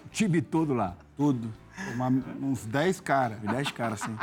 [0.04, 0.94] O time todo lá.
[1.16, 1.48] Tudo.
[1.94, 2.08] Uma-
[2.40, 3.38] uns 10 caras.
[3.40, 4.16] Dez caras assim.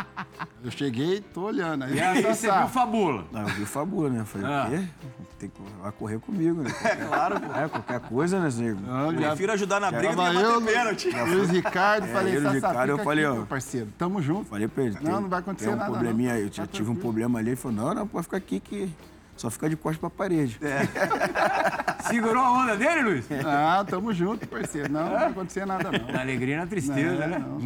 [0.63, 1.84] Eu cheguei, tô olhando.
[1.84, 3.26] Aí, E aí você viu o Fabula.
[3.32, 4.21] Não, eu vi o Fabula, né?
[4.21, 4.65] Eu falei, Ah.
[4.67, 4.88] o quê?
[5.38, 6.71] Tem que vai correr comigo, né?
[7.08, 7.54] claro, pô.
[7.54, 8.82] É, qualquer coisa, né, nego?
[8.82, 11.10] Não, já, Prefiro ajudar na briga do que bater eu, pênalti.
[11.12, 13.45] Luiz Ricardo, É, falei, eu, Luiz Ricardo, eu falei, ó.
[13.45, 14.49] parceiro, tamo junto.
[14.49, 14.97] Falei pra ele.
[15.02, 16.43] Não, não vai acontecer tem um nada, probleminha aí.
[16.43, 17.49] Eu Tá tive um problema ali.
[17.49, 18.91] Ele falou, não, não, pode ficar aqui que
[19.44, 20.58] só fica de costas pra parede.
[22.08, 23.26] Segurou a onda dele, Luiz?
[23.46, 24.90] Ah, tamo junto, parceiro.
[24.90, 26.14] Não, não vai acontecer nada, não.
[26.14, 27.40] Na alegria e na tristeza, Não, né?
[27.40, 27.60] não.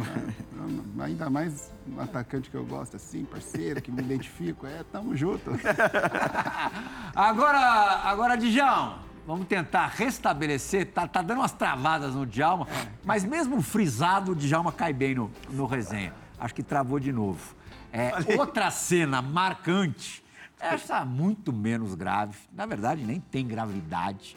[0.96, 4.66] Não, ainda mais um atacante que eu gosto assim, parceiro, que me identifico.
[4.66, 5.52] É, tamo junto.
[7.14, 10.86] Agora, agora, Dijão, vamos tentar restabelecer.
[10.86, 12.66] Tá, tá dando umas travadas no Djalma,
[13.04, 16.12] mas mesmo frisado, o Djalma cai bem no, no resenha.
[16.40, 17.54] Acho que travou de novo.
[17.92, 20.24] É, outra cena marcante,
[20.60, 24.36] essa muito menos grave, na verdade nem tem gravidade,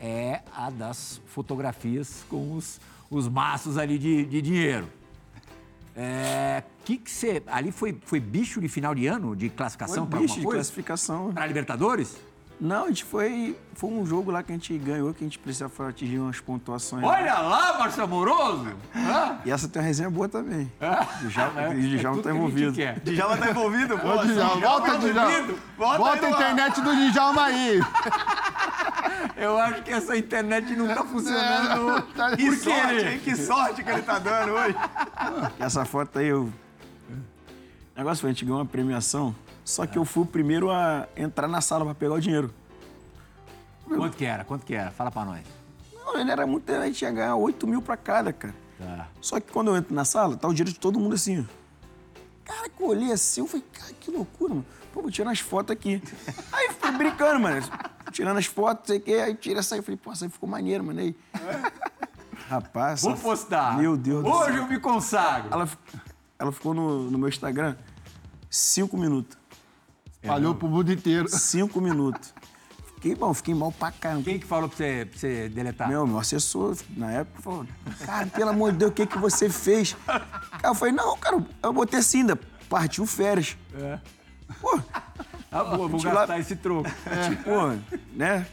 [0.00, 2.80] é a das fotografias com os,
[3.10, 4.88] os maços ali de, de dinheiro.
[5.94, 7.42] É, que que você.
[7.46, 10.58] Ali foi, foi bicho de final de ano, de classificação para alguma de coisa?
[10.58, 11.32] classificação.
[11.32, 12.16] Pra Libertadores?
[12.60, 13.56] Não, a gente foi.
[13.74, 17.02] Foi um jogo lá que a gente ganhou, que a gente precisava atingir umas pontuações.
[17.02, 18.66] Olha lá, Marcelo Amoroso!
[18.94, 19.38] Hã?
[19.46, 20.70] E essa tem uma resenha boa também.
[20.78, 22.72] O Djalma, É, Djalma tudo tá que envolvido.
[22.74, 23.00] quer.
[23.00, 24.08] Djalma tá envolvido, pô.
[24.08, 25.54] Ô, Djalma, volta, Djalma.
[25.78, 27.80] Volta a internet do Djalma aí.
[29.36, 33.20] Eu acho que essa internet não tá funcionando Tá Que sorte, hein?
[33.24, 34.76] Que sorte que ele tá dando hoje.
[35.58, 36.42] Essa foto aí, eu.
[36.44, 39.34] O negócio foi, a gente ganhou uma premiação,
[39.70, 42.52] só que eu fui o primeiro a entrar na sala pra pegar o dinheiro.
[43.86, 44.44] Quanto que era?
[44.44, 44.90] Quanto que era?
[44.90, 45.42] Fala pra nós.
[45.94, 46.70] Não, ele era muito.
[46.70, 48.54] A gente ia ganhar 8 mil pra cada, cara.
[48.78, 49.08] Tá.
[49.20, 51.46] Só que quando eu entro na sala, tá o dinheiro de todo mundo assim.
[52.44, 54.66] Cara, que eu olhei assim, eu falei, cara, que loucura, mano.
[54.92, 56.02] Pô, vou tirar as fotos aqui.
[56.52, 57.62] Aí eu fiquei brincando, mano.
[58.10, 59.78] Tirando as fotos, sei o quê, aí tira essa aí.
[59.78, 60.98] Eu falei, pô, essa aí ficou maneiro, mano.
[60.98, 61.14] Aí.
[62.48, 63.78] Rapaz, Vou essa- postar.
[63.78, 64.56] Meu Deus do Hoje céu.
[64.62, 65.48] eu me consagro.
[65.52, 65.68] Ela,
[66.40, 67.76] ela ficou no, no meu Instagram
[68.50, 69.38] cinco minutos.
[70.22, 71.28] Falhou pro mundo inteiro.
[71.28, 72.32] Cinco minutos.
[72.94, 74.24] Fiquei bom, fiquei mal pra caramba.
[74.24, 75.88] Quem que falou pra você, pra você deletar?
[75.88, 77.66] Meu, meu assessor, na época, falou:
[78.04, 79.96] Cara, pelo amor de Deus, o que, que você fez?
[80.06, 80.26] Cara,
[80.64, 82.38] eu falei: Não, cara, eu botei assim ainda.
[82.68, 83.56] Partiu férias.
[83.74, 83.98] É.
[84.60, 84.78] Pô,
[85.50, 86.88] Ah, boa, vou Gente, lá- gastar esse troco.
[87.28, 87.50] tipo,
[88.14, 88.46] né?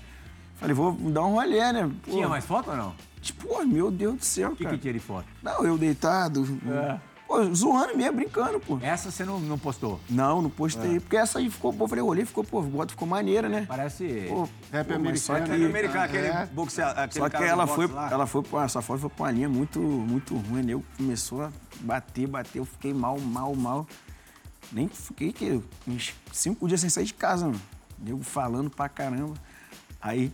[0.55, 1.91] Falei: Vou dar um rolê, né?
[2.03, 2.95] Pô, Tinha mais foto ou não?
[3.21, 4.77] Tipo, pô, meu Deus do céu, O que, cara.
[4.77, 5.27] que tinha de foto?
[5.43, 6.47] Não, eu deitado.
[6.65, 6.97] É.
[7.27, 8.79] Pô, zoando mesmo, brincando, pô.
[8.81, 9.99] Essa você não, não postou.
[10.09, 10.99] Não, não postei.
[10.99, 13.49] Porque essa aí ficou, pô, eu falei, eu olhei, ficou, pô, o bota ficou maneira,
[13.49, 13.65] né?
[13.67, 14.25] Parece.
[14.29, 15.57] Pô, Rap pô, mas só americano.
[15.59, 16.45] que, É americano, aquele É.
[16.45, 17.03] boxeador.
[17.03, 18.09] Aquele só que ela foi, lá.
[18.09, 20.73] ela foi, pra- essa foto foi pra uma linha muito, muito ruim, né?
[20.73, 23.85] Eu começou a bater, bater, eu fiquei mal, mal, mal.
[24.71, 27.59] Nem fiquei que uns cinco dias sem sair de casa, mano.
[27.99, 29.33] Nego falando pra caramba.
[30.01, 30.31] Aí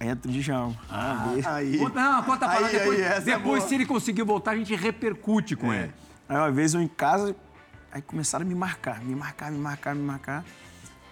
[0.00, 0.76] entra o Djalma.
[0.88, 1.78] Ah, Aí.
[1.78, 2.72] Não, conta pra Aí, nós.
[2.72, 3.60] Depois, aí, é depois boa.
[3.68, 5.92] se ele conseguir voltar, a gente repercute com ele.
[6.28, 7.34] Aí uma vez eu em casa,
[7.90, 10.44] aí começaram a me marcar, me marcar, me marcar, me marcar.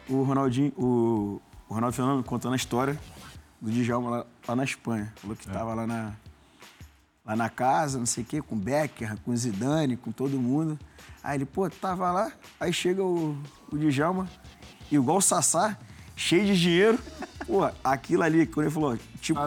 [0.09, 2.98] O Ronaldinho, o, o Ronaldo Fernando contando a história
[3.61, 5.12] do Djalma lá, lá na Espanha.
[5.16, 6.12] Falou que tava lá na,
[7.24, 10.38] lá na casa, não sei o quê, com o Becker, com o Zidane, com todo
[10.38, 10.79] mundo.
[11.24, 13.37] Aí ele, pô, tava lá, aí chega o,
[13.72, 14.29] o Djalma,
[14.92, 15.79] igual o Sassá,
[16.14, 16.98] cheio de dinheiro.
[17.46, 18.98] Pô, aquilo ali, quando ele falou,
[19.34, 19.40] tipo,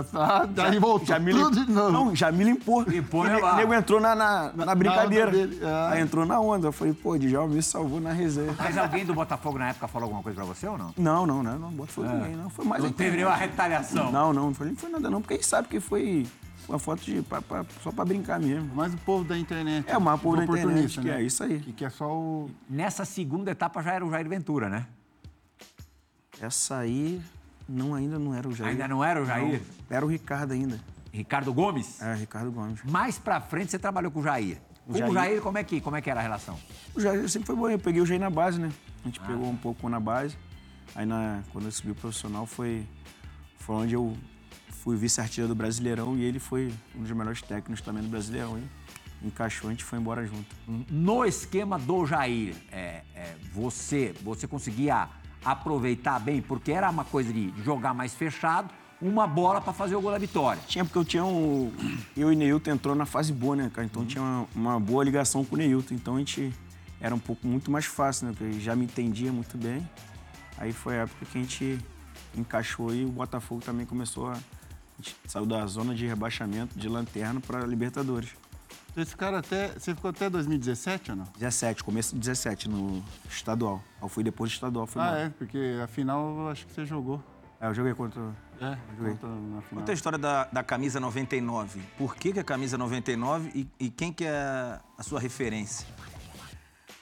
[0.53, 1.91] daí voltou já me, tudo lim- de novo.
[1.91, 2.83] Não, já me limpou.
[2.83, 3.55] Limpou, o né, lá?
[3.55, 5.31] nego entrou na, na, na brincadeira.
[5.31, 5.89] dele, ah.
[5.91, 6.67] Aí entrou na onda.
[6.67, 8.53] Eu falei, pô, o Djalma me salvou na resenha.
[8.57, 10.93] Mas alguém do Botafogo na época falou alguma coisa pra você ou não?
[10.97, 12.49] Não, não, não, não bota fogo em ninguém, não.
[12.49, 12.87] Foi mais É.
[12.87, 14.11] Não a teve nenhuma retaliação.
[14.11, 16.25] Não, não, não foi, não foi nada não, porque ele sabe que foi
[16.67, 18.69] uma foto de, pra- pra- só pra brincar mesmo.
[18.75, 19.85] Mas o povo da internet.
[19.89, 21.19] É, o maior povo da internet, que né?
[21.19, 21.59] é isso aí.
[21.59, 22.49] Que, que é só o.
[22.69, 24.85] Nessa segunda etapa já era o Jair Ventura, né?
[26.41, 27.21] Essa aí,
[27.69, 28.71] não, ainda não era o Jair.
[28.71, 29.61] Ainda não era o Jair?
[29.61, 30.79] Não, era o Ricardo ainda.
[31.11, 32.01] Ricardo Gomes?
[32.01, 32.81] É, Ricardo Gomes.
[32.83, 34.57] Mais pra frente você trabalhou com o Jair.
[34.85, 36.57] Com o Jair- Jair, como, é que, como é que era a relação?
[36.95, 38.67] O Jair sempre foi bom, eu peguei o Jair na base, né?
[38.69, 39.01] A Ah.
[39.05, 40.35] gente pegou um pouco na base.
[40.95, 42.85] Aí na, quando eu subi pro profissional foi,
[43.57, 44.15] foi onde eu
[44.69, 48.57] fui vice-artilheiro do Brasileirão e ele foi um dos melhores técnicos também do Brasileirão.
[48.57, 48.69] hein?
[49.21, 50.55] Encaixou, a gente foi embora junto.
[50.89, 55.09] No esquema do Jair, é, é, você, você conseguia
[55.43, 58.69] aproveitar bem, porque era uma coisa de jogar mais fechado,
[59.01, 60.61] uma bola pra fazer o gol da vitória.
[60.67, 61.71] Tinha, porque eu tinha um.
[62.17, 63.85] Eu e Neilton entrou na fase boa, né, cara?
[63.85, 65.93] Então tinha uma, uma boa ligação com o Neilton.
[65.93, 66.53] Então a gente
[66.99, 68.35] era um pouco muito mais fácil, né?
[68.37, 69.87] Porque já me entendia muito bem.
[70.57, 71.79] Aí foi a época que a gente
[72.35, 74.33] encaixou e o Botafogo também começou a.
[74.33, 78.31] A gente saiu da zona de rebaixamento de lanterna para Libertadores.
[78.97, 79.69] Esse cara até.
[79.69, 81.25] Você ficou até 2017 ou não?
[81.37, 83.81] 17, começo de 17 no estadual.
[84.01, 85.21] Eu fui depois do estadual, fui Ah, embora.
[85.21, 87.23] é, porque a final eu acho que você jogou.
[87.61, 88.21] É, eu joguei contra.
[88.59, 89.11] É, joguei.
[89.13, 89.79] contra na final.
[89.81, 91.81] Conta a história da, da camisa 99.
[91.97, 95.87] Por que, que a camisa 99 e, e quem que é a sua referência?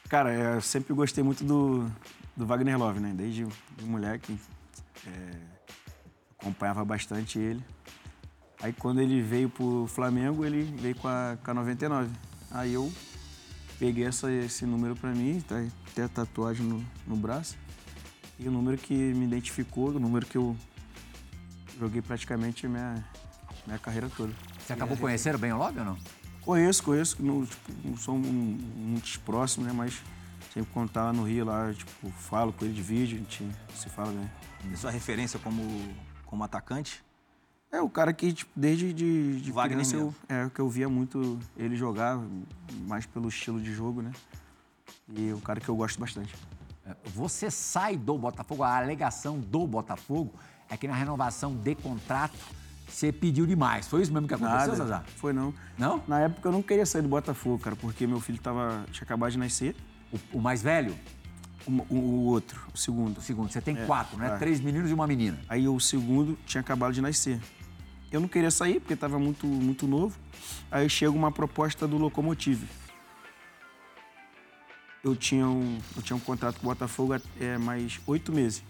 [0.09, 1.89] Cara, eu sempre gostei muito do,
[2.35, 3.13] do Wagner Love, né?
[3.15, 3.45] Desde
[3.77, 4.37] de moleque.
[5.05, 5.31] é,
[6.39, 7.63] acompanhava bastante ele.
[8.61, 12.09] Aí quando ele veio pro Flamengo, ele veio com a, com a 99.
[12.51, 12.91] Aí eu
[13.77, 15.55] peguei essa, esse número pra mim, tá
[15.91, 17.55] até a tatuagem no, no braço.
[18.39, 20.55] E o número que me identificou, o número que eu
[21.79, 23.05] joguei praticamente a minha,
[23.65, 24.33] minha carreira toda.
[24.65, 25.97] Você acabou conhecendo bem o Lobby ou não?
[26.41, 29.73] Conheço, conheço, não, tipo, não sou um- muito próximo, né?
[29.73, 30.01] Mas
[30.53, 33.45] sempre quando tá lá no Rio, lá, tipo, falo com ele de vídeo, a gente
[33.75, 34.29] se fala bem.
[34.71, 35.61] E sua referência como,
[36.25, 37.03] como atacante?
[37.71, 40.87] É o cara que, tipo, desde de, de Wagner criança eu, é, que eu via
[40.87, 42.17] muito ele jogar,
[42.87, 44.11] mais pelo estilo de jogo, né?
[45.13, 46.33] E é um cara que eu gosto bastante.
[46.85, 50.33] É, Você sai do Botafogo, a alegação do Botafogo
[50.69, 52.37] é que na renovação de contrato
[52.87, 53.85] você pediu demais.
[53.87, 55.03] Foi isso mesmo que aconteceu, Zazá?
[55.17, 55.53] Foi não.
[55.77, 56.01] Não?
[56.07, 59.31] Na época eu não queria sair do Botafogo, cara, porque meu filho tava, tinha acabado
[59.33, 59.75] de nascer.
[60.33, 60.95] O, o mais velho,
[61.67, 63.17] O, o- o outro, o segundo.
[63.17, 63.51] o segundo.
[63.51, 64.27] Você tem É, quatro, né?
[64.35, 64.37] é.
[64.37, 65.37] Três meninos e uma menina.
[65.49, 67.41] Aí o segundo tinha acabado de nascer.
[68.11, 70.17] Eu não queria sair porque estava muito, muito novo.
[70.71, 72.67] Aí chega uma proposta do Locomotive.
[75.03, 78.63] Eu tinha um, eu tinha um contrato com o Botafogo é, mais oito meses.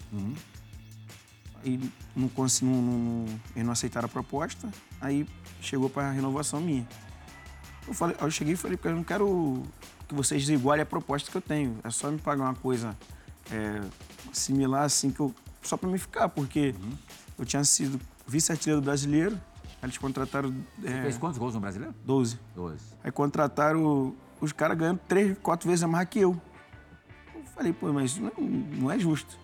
[1.64, 1.80] Aí
[2.16, 4.70] não, consegui, não, não, não- eles não aceitaram a proposta.
[5.02, 5.28] Aí
[5.62, 6.88] chegou para renovação minha.
[7.88, 9.64] Eu, falei, eu cheguei e falei, porque eu não quero
[10.08, 11.80] que vocês desigualem a proposta que eu tenho.
[11.84, 12.96] É só me pagar uma coisa
[13.52, 13.82] é,
[14.34, 15.34] similar assim que eu.
[15.62, 16.74] Só para me ficar, porque
[17.38, 19.40] eu tinha sido vice-artilheiro brasileiro,
[19.82, 21.94] eles contrataram é, Fez quantos gols no brasileiro?
[22.06, 22.40] 12.
[22.56, 22.84] Doze.
[23.04, 26.40] Aí contrataram os caras ganhando três, quatro vezes a mais que eu.
[27.36, 29.38] Eu falei, pô, mas isso não, não é justo.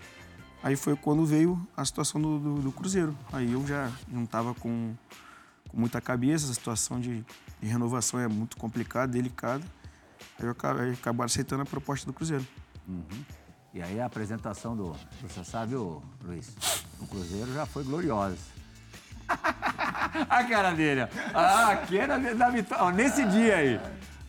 [0.62, 3.16] Aí foi quando veio a situação do, do- do Cruzeiro.
[3.32, 4.94] Aí eu já não estava com,
[5.70, 7.24] com muita cabeça, a situação de,
[7.62, 9.64] de renovação é muito complicada, delicada.
[10.40, 12.46] Aí eu acabei, acabaram aceitando a proposta do Cruzeiro.
[13.74, 14.96] E aí a apresentação do,
[15.30, 16.56] Sassá, viu, Luiz?
[17.00, 18.38] O Cruzeiro já foi gloriosa.
[20.30, 21.08] A cara dele, ó.
[21.34, 22.84] Ah, aqui era da vitória.
[22.84, 23.80] Ó, Nesse dia aí,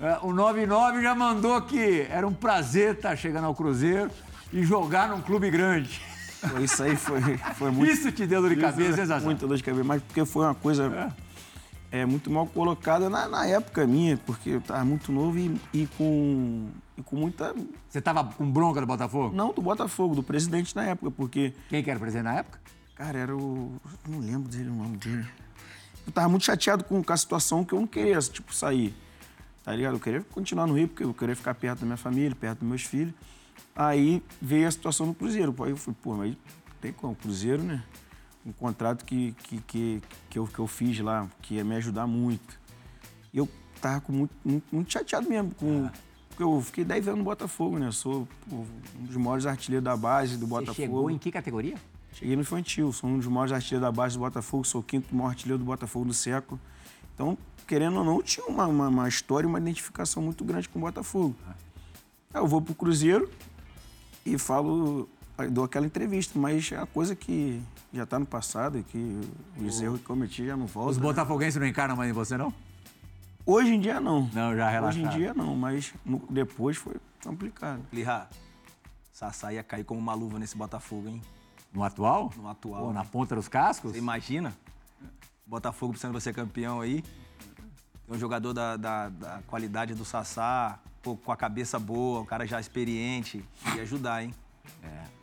[0.01, 4.11] é, o 99 já mandou que era um prazer estar chegando ao Cruzeiro
[4.53, 6.01] e jogar num clube grande.
[6.63, 7.21] Isso aí foi,
[7.55, 7.91] foi muito.
[7.91, 9.25] Isso te deu dor de cabeça, hein, Sassá?
[9.25, 11.15] Muita dor de cabeça, mas porque foi uma coisa
[11.91, 15.87] é, muito mal colocada na, na época minha, porque eu estava muito novo e, e
[15.97, 17.55] com, e com muita.
[17.89, 19.35] Você tava com bronca do Botafogo?
[19.35, 22.59] Não do Botafogo, do presidente na época, porque, Quem que era presidente na época?
[22.95, 23.81] Cara, era o.
[24.09, 25.27] Não lembro dele, o nome dele.
[26.07, 28.95] Eu tava muito chateado com, com a situação que eu não queria, tipo, sair.
[29.63, 29.95] Tá ligado?
[29.95, 32.69] Eu queria continuar no Rio, porque eu queria ficar perto da minha família, perto dos
[32.69, 33.15] meus filhos.
[33.75, 35.55] Aí veio a situação do Cruzeiro.
[35.65, 36.37] Aí eu falei, pô, mas
[36.81, 37.15] tem como?
[37.15, 37.83] Cruzeiro, né?
[38.45, 42.07] Um contrato que, que, que, que, eu, que eu fiz lá, que ia me ajudar
[42.07, 42.61] muito.
[43.33, 43.49] E eu
[43.81, 45.89] tava com muito, muito, muito chateado mesmo, com,
[46.29, 47.87] porque eu fiquei 10 anos no Botafogo, né?
[47.87, 48.67] Eu sou pô,
[48.99, 50.75] um dos maiores artilheiros da base do Você Botafogo.
[50.75, 51.77] chegou em que categoria?
[52.15, 55.15] Cheguei no infantil, sou um dos maiores artilheiros da base do Botafogo, sou o quinto
[55.15, 56.61] maior artilheiro do Botafogo do século.
[57.15, 60.83] Então, querendo ou não, tinha uma, uma, uma história, uma identificação muito grande com o
[60.83, 61.35] Botafogo.
[62.33, 63.29] Aí eu vou pro Cruzeiro
[64.25, 65.09] e falo,
[65.51, 67.61] dou aquela entrevista, mas é uma coisa que
[67.93, 69.21] já está no passado, e que
[69.61, 70.91] os erros que cometi já não voltam.
[70.93, 71.03] Os né?
[71.03, 72.53] botafoguenses não encarnam mais em você, não?
[73.47, 74.31] Hoje em dia não.
[74.33, 77.83] Não, já Hoje em dia não, mas no- depois foi complicado.
[77.93, 78.29] Lirra,
[79.13, 81.21] Sassá ia cair como uma luva nesse Botafogo, hein?
[81.75, 82.33] No atual?
[82.37, 83.93] No atual, Pô, na ponta dos cascos?
[83.93, 84.53] Você imagina?
[85.47, 87.03] Botafogo precisando ser campeão aí.
[88.07, 92.25] Tem um jogador da, da- da qualidade do Sassá, pô, com a cabeça boa, o
[92.25, 93.45] cara já experiente.
[93.75, 94.33] Ia ajudar, hein?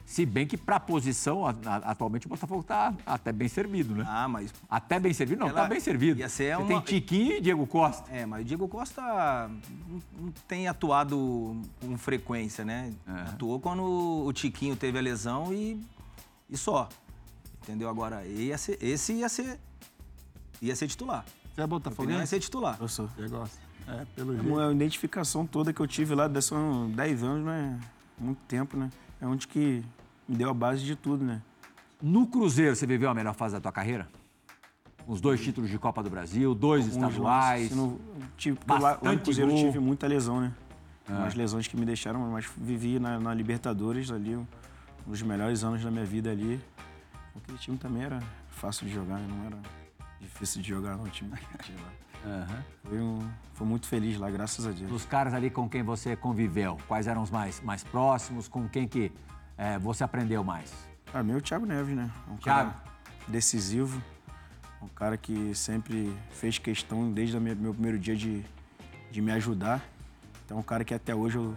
[0.05, 4.03] Se bem que pra posição, a- atualmente o Botafogo tá até bem servido, né?
[4.05, 4.53] Ah, mas.
[4.69, 5.39] Até bem servido?
[5.39, 6.19] Não, tá bem servido.
[6.19, 8.11] ia ser Você uma- tem Tiquinho e Diego Costa.
[8.11, 9.01] É, mas o Diego Costa
[9.87, 12.91] não, não tem atuado com frequência, né?
[13.29, 15.81] Atuou quando o Tiquinho teve a lesão e,
[16.51, 16.89] e só.
[17.63, 17.89] Entendeu?
[17.89, 19.59] Agora, ia ser- esse ia ser.
[20.61, 21.23] ia ser titular.
[21.23, 21.29] Você
[21.61, 22.27] é Opinião, Ia botafoguense?
[22.27, 22.77] ser titular.
[22.79, 23.07] Eu sou.
[23.07, 23.57] Você gosta?
[23.87, 24.49] É, pelo É jeito.
[24.53, 27.79] uma identificação toda que eu tive lá, são 10 anos, né?
[28.17, 28.89] Muito tempo, né?
[29.19, 29.83] É onde que
[30.27, 31.41] me deu a base de tudo, né?
[32.01, 34.07] No Cruzeiro, você viveu a melhor fase da tua carreira?
[35.07, 37.71] Os dois títulos de Copa do Brasil, dois Uns estaduais.
[37.75, 37.99] não-
[38.37, 39.65] tive, lá, lá no Cruzeiro eu gol.
[39.65, 40.53] tive muita lesão, né?
[41.09, 44.37] Umas lesões que me deixaram, mas vivi na, na Libertadores ali,
[45.05, 46.61] dos melhores anos da minha vida ali.
[47.35, 49.27] Aquele time também era fácil de jogar, né?
[49.27, 49.57] não era
[50.19, 52.01] difícil de jogar, não, o time que tinha lá.
[52.83, 53.19] Foi, um,
[53.53, 54.89] foi muito feliz lá, graças a Deus.
[54.89, 58.87] Dos caras ali com quem você conviveu, quais eram os mais, mais próximos, com quem
[58.87, 59.11] que
[59.57, 60.71] é, você aprendeu mais?
[61.13, 62.09] Ah, meu, o Thiago Neves, né?
[62.29, 62.71] Um Thiago.
[62.71, 62.83] cara
[63.27, 64.01] decisivo,
[64.81, 68.43] um cara que sempre fez questão, desde o meu primeiro dia, de,
[69.11, 69.81] de me ajudar.
[70.45, 71.55] Então, um cara que até hoje eu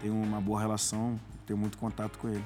[0.00, 2.44] tenho uma boa relação, tenho muito contato com ele.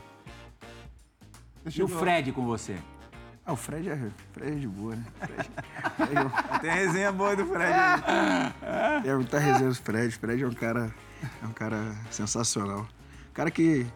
[1.67, 2.77] E o Fred com você?
[3.49, 3.99] Ah, o Fred é,
[4.33, 5.05] Fred é de boa, né?
[5.17, 5.51] Fred,
[5.97, 9.03] Fred Tem resenha boa do Fred aí.
[9.07, 10.15] é, é muita resenha do Fred.
[10.19, 10.95] Fred é um cara,
[11.43, 12.87] é um cara sensacional.
[13.33, 13.87] Cara que,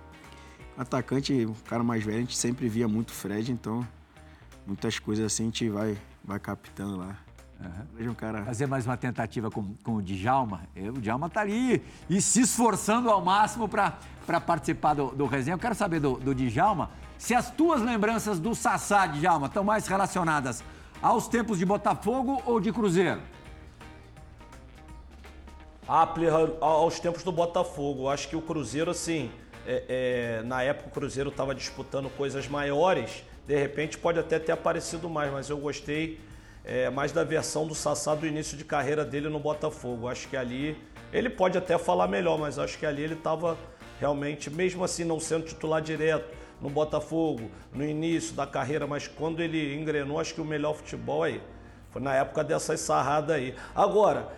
[0.74, 3.86] atacante, um cara mais velho, a gente sempre via muito o Fred, então
[4.66, 7.18] muitas coisas assim a gente vai, vai captando lá.
[7.60, 8.44] O Fred é um cara...
[8.44, 10.62] Fazer mais uma tentativa com, com o Djalma.
[10.74, 15.56] Eu, o Djalma tá ali e se esforçando ao máximo para participar do, do resenha.
[15.56, 19.86] Eu quero saber do, do Djalma se as tuas lembranças do Sassá, Djalma, estão mais
[19.86, 20.62] relacionadas
[21.00, 23.20] aos tempos de Botafogo ou de Cruzeiro?
[25.86, 26.26] Apple
[26.60, 28.08] aos tempos do Botafogo.
[28.08, 29.30] Acho que o Cruzeiro, assim,
[29.66, 34.52] é- é, na época o Cruzeiro estava disputando coisas maiores, de repente pode até ter
[34.52, 36.20] aparecido mais, mas eu gostei
[36.64, 40.06] é, mais da versão do Sassá do início de carreira dele no Botafogo.
[40.06, 40.80] Acho que ali,
[41.12, 43.58] ele pode até falar melhor, mas acho que ali ele estava
[43.98, 46.24] realmente, mesmo assim não sendo titular direto
[46.62, 51.24] no Botafogo, no início da carreira, mas quando ele engrenou, acho que o melhor futebol
[51.24, 51.42] aí.
[51.90, 53.54] Foi na época dessas sarradas aí.
[53.74, 54.32] Agora,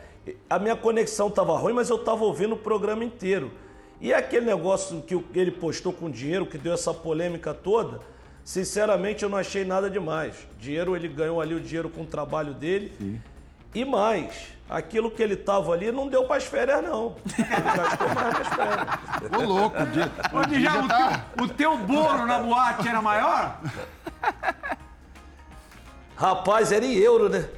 [0.49, 3.53] a minha conexão estava ruim, mas eu estava ouvindo o programa inteiro.
[4.01, 8.01] E aquele negócio que ele postou com dinheiro, que deu essa polêmica toda,
[8.43, 10.35] sinceramente eu não achei nada demais.
[10.59, 12.93] Dinheiro, ele ganhou ali o dinheiro com o trabalho dele.
[13.75, 17.17] E mais, aquilo que ele tava ali não deu para as férias, não.
[17.37, 18.87] Ele gastou mais nas férias.
[19.37, 21.25] Ô, louco, o dia, Ô, o dia Djalma, já o, tá...
[21.37, 23.59] teu, o teu bolo na boate era maior?
[26.17, 27.49] Rapaz, era em euro, né?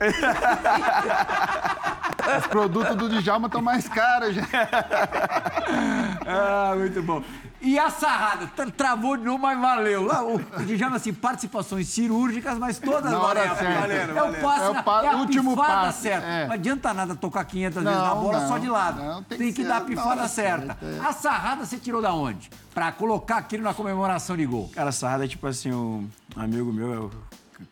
[2.38, 4.42] Os produtos do Djalma estão mais caros já.
[6.26, 7.22] Ah, muito bom.
[7.60, 8.46] E a sarrada?
[8.54, 10.04] Tra- Travou de novo, mas valeu.
[10.04, 13.58] Lá, O Djalma, assim, participações cirúrgicas, mas todas Na hora valendo.
[13.58, 13.80] certa.
[13.80, 16.26] Valendo, É o passe, É o pa- é a último pifada passe, certa.
[16.26, 16.46] é.
[16.46, 19.02] Não adianta nada tocar 500 vezes na Não, bola não, só de lado.
[19.02, 20.76] não, tem tem que que dar a pifada hora certa.
[20.78, 21.08] certa, é.
[21.08, 22.50] A sarrada você tirou da onde?
[22.74, 24.70] Pra colocar aquilo na comemoração de gol.
[24.74, 27.10] Cara, sarrada é tipo assim, um amigo meu, é o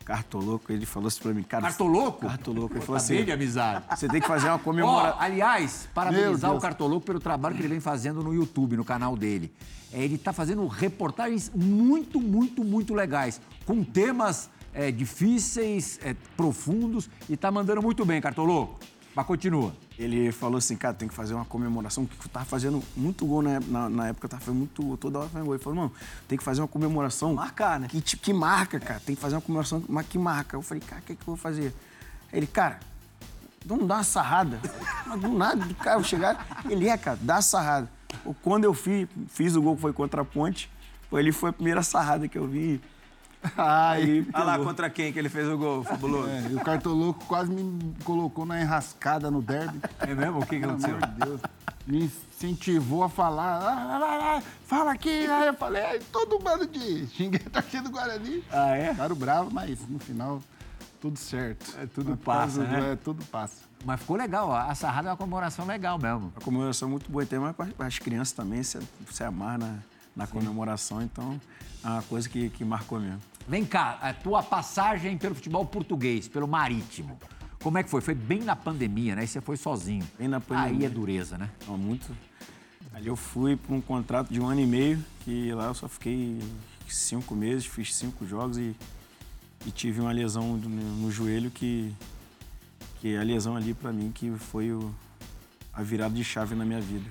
[0.03, 1.63] Cartoloco, ele falou assim pra mim, cara...
[1.63, 2.27] Cartoloco?
[2.27, 3.85] Cartoloco, ele Tá falou bem assim, de amizade.
[3.95, 5.19] você tem que fazer uma comemoração...
[5.21, 6.59] aliás, parabenizar o.
[6.59, 9.51] Cartoloco pelo trabalho que ele vem fazendo no YouTube, no canal dele.
[9.93, 17.09] É, ele está fazendo reportagens muito, muito, muito legais, com temas é, difíceis, é, profundos,
[17.29, 18.79] e tá mandando muito bem, Cartoloco.
[19.15, 19.73] Mas continua.
[19.97, 23.41] Ele falou assim, cara, tem que fazer uma comemoração, que eu tava fazendo muito gol
[23.41, 25.55] na, na, na época, eu tava fazendo muito gol, toda hora fazendo gol.
[25.55, 25.93] Ele falou, mano,
[26.27, 27.33] tem que fazer uma comemoração.
[27.33, 27.87] Marcar, né?
[27.87, 28.99] Que, tipo, que marca, cara.
[28.99, 30.57] Tem que fazer uma comemoração mas que marca.
[30.57, 31.73] Eu falei, cara, o que, que eu vou fazer?
[32.33, 32.81] Ele, cara,
[33.65, 34.59] vamos dar uma sarrada.
[35.07, 36.63] Mas do nada, do cara chegar.
[36.69, 37.89] Ele é, cara, dá sarrada.
[38.41, 40.69] Quando eu fiz, fiz o gol que foi contra a ponte,
[41.11, 42.81] ele foi a primeira sarrada que eu vi.
[43.57, 46.29] Aí, Olha lá contra quem que ele fez o gol, fabuloso.
[46.29, 49.79] É, e o Cartoloco quase me colocou na enrascada no derby.
[49.99, 50.39] É mesmo?
[50.39, 50.97] O que, que aconteceu?
[50.97, 51.41] de Deus.
[51.87, 53.59] Me incentivou a falar.
[53.61, 55.27] "Ah, vai, vai, fala aqui.
[55.27, 58.43] Aí eu falei, "Ai, todo bando de xinguei a torcida do Guarani.
[58.51, 58.89] Ah, é?
[58.91, 60.41] Ficaram bravo, mas no final,
[60.99, 61.75] tudo certo.
[61.79, 62.93] É, tudo Mas passa, né?
[62.93, 63.57] É, tudo passa.
[63.85, 64.55] Mas ficou legal, ó.
[64.57, 66.33] a sarrada é uma comemoração legal mesmo.
[66.35, 68.79] A comemoração é muito boa, tem mais para as crianças também, se,
[69.11, 69.75] se amar na,
[70.15, 71.39] na comemoração, então
[71.83, 73.21] é uma coisa que, que marcou mesmo.
[73.47, 77.19] Vem cá, a tua passagem pelo futebol português, pelo marítimo.
[77.61, 78.01] Como é que foi?
[78.01, 79.23] Foi bem na pandemia, né?
[79.23, 80.05] E você foi sozinho.
[80.17, 80.79] Bem na pandemia.
[80.79, 81.49] Aí é dureza, né?
[81.67, 82.15] Não, muito.
[82.93, 85.87] Ali eu fui para um contrato de um ano e meio, que lá eu só
[85.87, 86.39] fiquei
[86.87, 88.75] cinco meses, fiz cinco jogos e,
[89.65, 91.93] e tive uma lesão no, no joelho que,
[92.99, 94.93] que a lesão ali para mim que foi o,
[95.73, 97.05] a virada de chave na minha vida.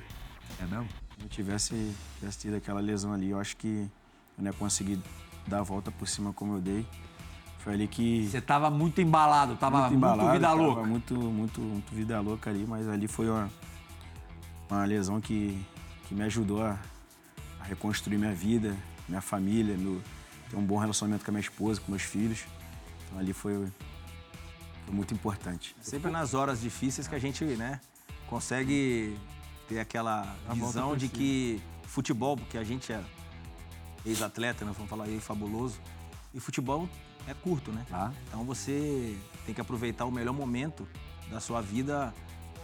[0.61, 0.89] É mesmo?
[0.89, 3.89] Se eu tivesse, tivesse tido aquela lesão ali, eu acho que
[4.37, 4.99] eu não ia conseguir
[5.47, 6.86] dar a volta por cima como eu dei.
[7.59, 10.82] Foi ali que Você tava muito embalado, tava muito, embalado, vida tava louca.
[10.82, 13.51] Muito, muito, muito vida louca ali, mas ali foi uma,
[14.70, 15.59] uma lesão que,
[16.07, 16.78] que me ajudou a,
[17.61, 18.76] a reconstruir minha vida,
[19.09, 20.03] minha família, meu,
[20.51, 22.45] ter um bom relacionamento com a minha esposa, com meus filhos.
[23.07, 23.55] Então ali foi,
[24.84, 25.74] foi muito importante.
[25.80, 27.80] Sempre nas horas difíceis que a gente, né,
[28.28, 29.16] consegue
[29.68, 33.03] ter aquela visão de que futebol, porque a gente é
[34.05, 35.80] ex-atleta, né, vamos falar aí, fabuloso,
[36.32, 36.88] e futebol
[37.26, 37.84] é curto, né?
[37.88, 38.12] Tá.
[38.28, 40.86] Então você tem que aproveitar o melhor momento
[41.30, 42.12] da sua vida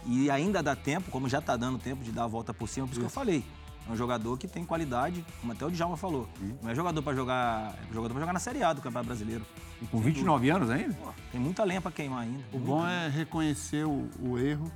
[0.05, 2.87] e ainda dá tempo, como já tá dando tempo de dar a volta por cima,
[2.87, 3.43] por isso que eu falei.
[3.87, 6.29] É um jogador que tem qualidade, como até o Djalma falou.
[6.61, 9.45] Não é jogador para jogar, é jogador para jogar na Série A do Campeonato Brasileiro.
[9.81, 10.93] E com 29 anos ainda?
[10.93, 12.43] Pô, tem muita lenha para queimar ainda.
[12.53, 14.71] O bom é reconhecer o, o erro,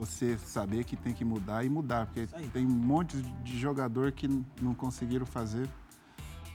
[0.00, 4.26] você saber que tem que mudar e mudar, porque tem um monte de jogador que
[4.60, 5.68] não conseguiram fazer,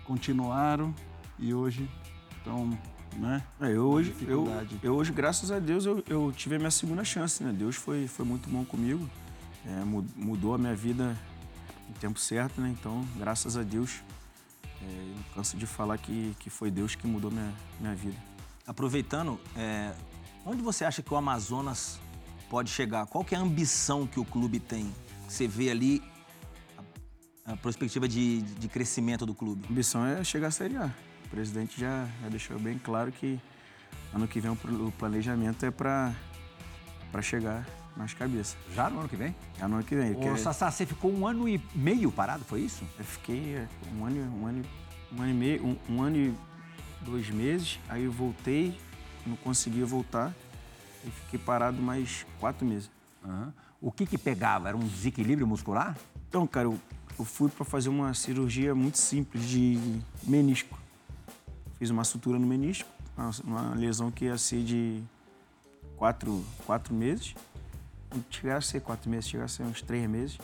[0.04, 0.94] continuaram
[1.38, 1.88] e hoje
[2.38, 2.68] estão,
[3.18, 3.44] né?
[3.62, 4.48] É, eu hoje, eu,
[4.82, 7.54] eu hoje, graças a Deus, eu, eu tive a minha segunda chance, né?
[7.54, 9.08] Deus foi, foi muito bom comigo,
[9.66, 11.16] é, mu- mudou a minha vida
[11.88, 12.70] no tempo certo, né?
[12.78, 14.02] Então, graças a Deus,
[14.82, 18.18] é, eu canso de falar que, que foi Deus que mudou minha, minha vida.
[18.66, 19.94] Aproveitando, é,
[20.44, 22.00] onde você acha que o Amazonas
[22.50, 23.06] pode chegar?
[23.08, 24.94] Qual que é a ambição que o clube tem?
[25.28, 26.04] Você vê ali
[27.46, 29.66] a, a perspectiva de, de crescimento do clube.
[29.68, 30.90] A ambição é chegar à Série A.
[31.26, 33.40] O presidente já, já deixou bem claro que
[34.14, 36.14] ano que vem o planejamento é para
[37.22, 37.66] chegar
[37.98, 38.58] nas cabeças.
[38.74, 39.36] Já no ano que vem?
[39.60, 40.14] É no ano que vem.
[40.16, 42.84] Ô, quer- Sassá, você ficou um ano e meio parado, foi isso?
[43.00, 43.68] Eu fiquei é,
[43.98, 44.66] um ano, um ano,
[45.14, 46.34] um ano e meio, um, um ano e
[47.02, 48.78] dois meses, aí eu voltei,
[49.26, 50.34] não conseguia voltar,
[51.06, 52.90] e fiquei parado mais quatro meses.
[53.24, 53.54] Aham.
[53.82, 54.68] O que que pegava?
[54.68, 55.96] Era um desequilíbrio muscular?
[56.28, 56.80] Então, cara, eu,
[57.20, 59.80] eu fui para fazer uma cirurgia muito simples de
[60.24, 60.78] menisco.
[61.78, 62.90] Fiz uma sutura no menisco,
[63.44, 65.04] uma, lesão que ia ser de
[65.98, 67.36] quatro, quatro meses.
[68.14, 70.38] Não chegasse a ser quatro meses, chegasse a ser uns três meses.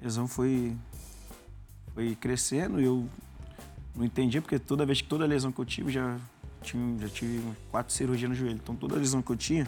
[0.00, 0.76] A lesão foi,
[1.92, 3.06] foi crescendo e eu
[3.94, 6.16] não entendia, porque toda vez que toda lesão que eu tive, já,
[6.62, 8.56] tinha, já tive quatro cirurgias no joelho.
[8.62, 9.66] Então toda lesão que eu tinha,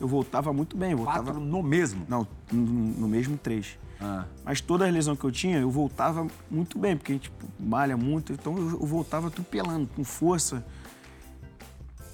[0.00, 0.94] eu voltava muito bem.
[0.94, 2.06] Voltava, Quatro no mesmo.
[2.08, 3.78] Não, no, no mesmo três.
[4.00, 4.24] Ah.
[4.44, 7.46] Mas toda a lesão que eu tinha, eu voltava muito bem, porque a gente tipo,
[7.58, 10.64] malha muito, então eu, eu voltava atropelando, com força.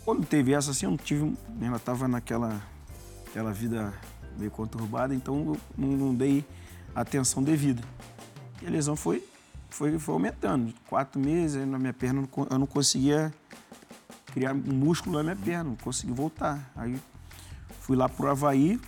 [0.05, 1.35] Quando teve essa assim, eu não tive.
[1.61, 2.63] Ainda estava naquela
[3.27, 3.93] aquela vida
[4.39, 6.45] meio conturbada, então eu não, não dei
[6.95, 7.83] a atenção devida.
[8.63, 9.25] E a lesão foi,
[9.69, 10.73] foi, foi aumentando.
[10.89, 13.33] Quatro meses, na minha perna eu não conseguia
[14.35, 16.71] criar um músculo na minha perna, não consegui voltar.
[16.75, 17.01] Aí
[17.81, 18.81] fui lá pro Havaí,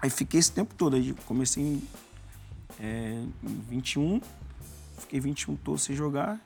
[0.00, 0.94] aí fiquei esse tempo todo.
[0.94, 1.82] Aí comecei em
[2.80, 4.20] é, em 21,
[4.98, 6.40] fiquei 21 todo sem jogar.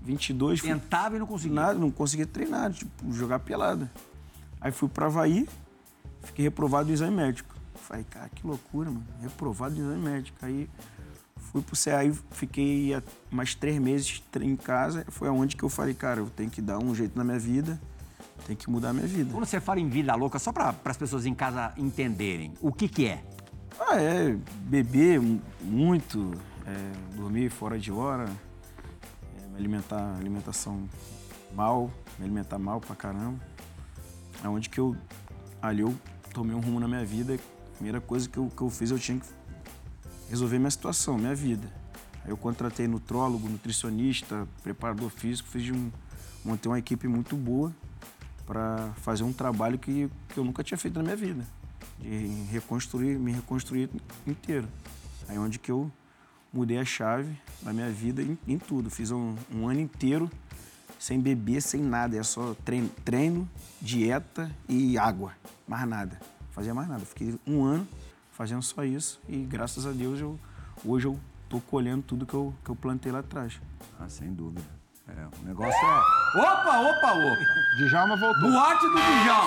[0.00, 1.54] 22, fui Tentava e não conseguia.
[1.54, 3.90] nada, não conseguia treinar, tipo, jogar pelada.
[4.60, 5.46] Aí fui pra Havaí,
[6.22, 7.54] fiquei reprovado no exame médico.
[7.74, 9.04] Falei, cara, que loucura, mano.
[9.20, 10.38] Reprovado no exame médico.
[10.40, 10.70] Aí
[11.52, 12.92] fui pro CA e fiquei
[13.30, 15.04] mais três meses em casa.
[15.08, 17.80] Foi aonde que eu falei, cara, eu tenho que dar um jeito na minha vida,
[18.46, 19.30] tenho que mudar a minha vida.
[19.32, 22.88] Quando você fala em vida louca, só para as pessoas em casa entenderem, o que
[22.88, 23.22] que é?
[23.80, 26.32] Ah, é, beber mu- muito,
[26.66, 28.28] é, dormir fora de hora,
[29.42, 30.88] é, me alimentar, alimentação
[31.54, 33.38] mal, me alimentar mal pra caramba.
[34.42, 34.96] É onde que eu,
[35.62, 35.94] ali eu
[36.32, 37.34] tomei um rumo na minha vida.
[37.34, 39.26] A primeira coisa que eu, que eu fiz, eu tinha que
[40.28, 41.66] resolver minha situação, minha vida.
[42.24, 45.90] Aí eu contratei nutrólogo, nutricionista, preparador físico, fiz um,
[46.44, 47.74] montei uma equipe muito boa
[48.46, 51.46] para fazer um trabalho que, que eu nunca tinha feito na minha vida,
[51.98, 53.90] de reconstruir, me reconstruir
[54.26, 54.68] inteiro.
[55.28, 55.90] Aí onde que eu
[56.52, 58.90] mudei a chave da minha vida em, em tudo.
[58.90, 60.30] Fiz um, um ano inteiro
[60.98, 63.48] sem beber, sem nada, é só treino, treino,
[63.80, 65.32] dieta e água,
[65.66, 66.18] mais nada.
[66.50, 67.04] Fazia mais nada.
[67.04, 67.86] Fiquei um ano
[68.38, 70.38] fazendo só isso e graças a Deus eu,
[70.84, 71.18] hoje eu
[71.48, 73.60] tô colhendo tudo que eu, que eu plantei lá atrás.
[74.00, 74.62] Ah, sem dúvida.
[75.08, 76.38] É, o negócio é.
[76.38, 77.38] Opa, opa, opa!
[77.78, 78.50] Djalma voltou.
[78.52, 79.46] Boate do Dijão.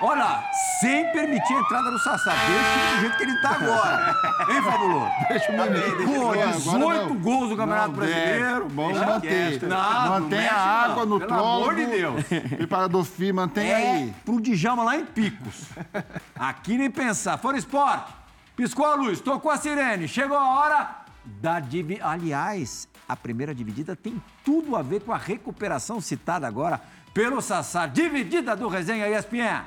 [0.00, 0.42] Olha,
[0.80, 2.32] sem permitir a entrada do Sassá.
[2.34, 4.16] Deixa do jeito que ele tá agora.
[4.50, 5.10] Hein, Fabuloso?
[5.28, 6.04] Deixa o menino.
[6.20, 7.16] Pô, Agora 18 não.
[7.20, 8.66] gols do Campeonato Não, Brasileiro.
[8.66, 9.62] é, Bom Deixa manter.
[9.62, 11.06] Não, não Mantenha mexe, a água não.
[11.06, 11.44] no Pelo tronco.
[11.44, 12.24] amor de Deus.
[12.56, 14.14] Preparador FI, mantenha É aí.
[14.24, 15.66] pro Djalma lá em Picos.
[16.34, 17.36] Aqui nem pensar.
[17.38, 18.12] Fora esporte.
[18.56, 20.06] Piscou a luz, tocou a sirene.
[20.06, 22.06] Chegou a hora da dividida.
[22.06, 26.80] Aliás, a primeira dividida tem tudo a ver com a recuperação citada agora
[27.12, 27.86] pelo Sassá.
[27.86, 29.64] Dividida do Resenha ESPN.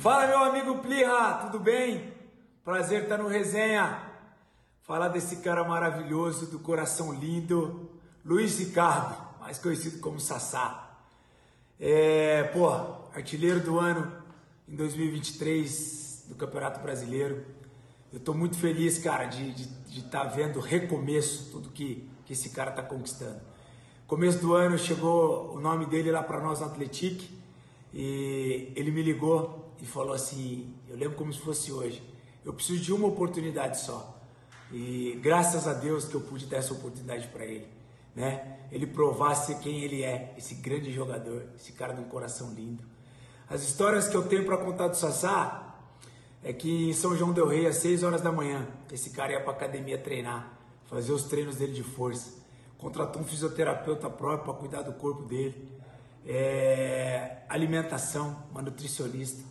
[0.00, 2.12] Fala, meu amigo Plirra, tudo bem?
[2.64, 4.00] Prazer estar no Resenha.
[4.84, 10.98] Falar desse cara maravilhoso, do coração lindo, Luiz Ricardo, mais conhecido como Sassá.
[11.78, 12.68] É, pô,
[13.14, 14.12] artilheiro do ano
[14.68, 17.44] em 2023 do Campeonato Brasileiro.
[18.12, 22.32] Eu tô muito feliz, cara, de estar de, de tá vendo recomeço, tudo que, que
[22.32, 23.40] esse cara tá conquistando.
[24.06, 27.30] Começo do ano chegou o nome dele lá para nós no Atletique
[27.94, 32.02] e ele me ligou e falou assim, eu lembro como se fosse hoje,
[32.44, 34.18] eu preciso de uma oportunidade só.
[34.72, 37.77] E graças a Deus que eu pude dar essa oportunidade para ele.
[38.18, 38.58] Né?
[38.72, 42.82] Ele provasse quem ele é, esse grande jogador, esse cara de um coração lindo.
[43.48, 45.76] As histórias que eu tenho para contar do Sassá
[46.42, 49.40] é que em São João del Rei, às 6 horas da manhã, esse cara ia
[49.40, 50.52] para academia treinar,
[50.86, 52.36] fazer os treinos dele de força.
[52.76, 55.78] Contratou um fisioterapeuta próprio para cuidar do corpo dele.
[56.26, 59.42] É, alimentação, uma nutricionista.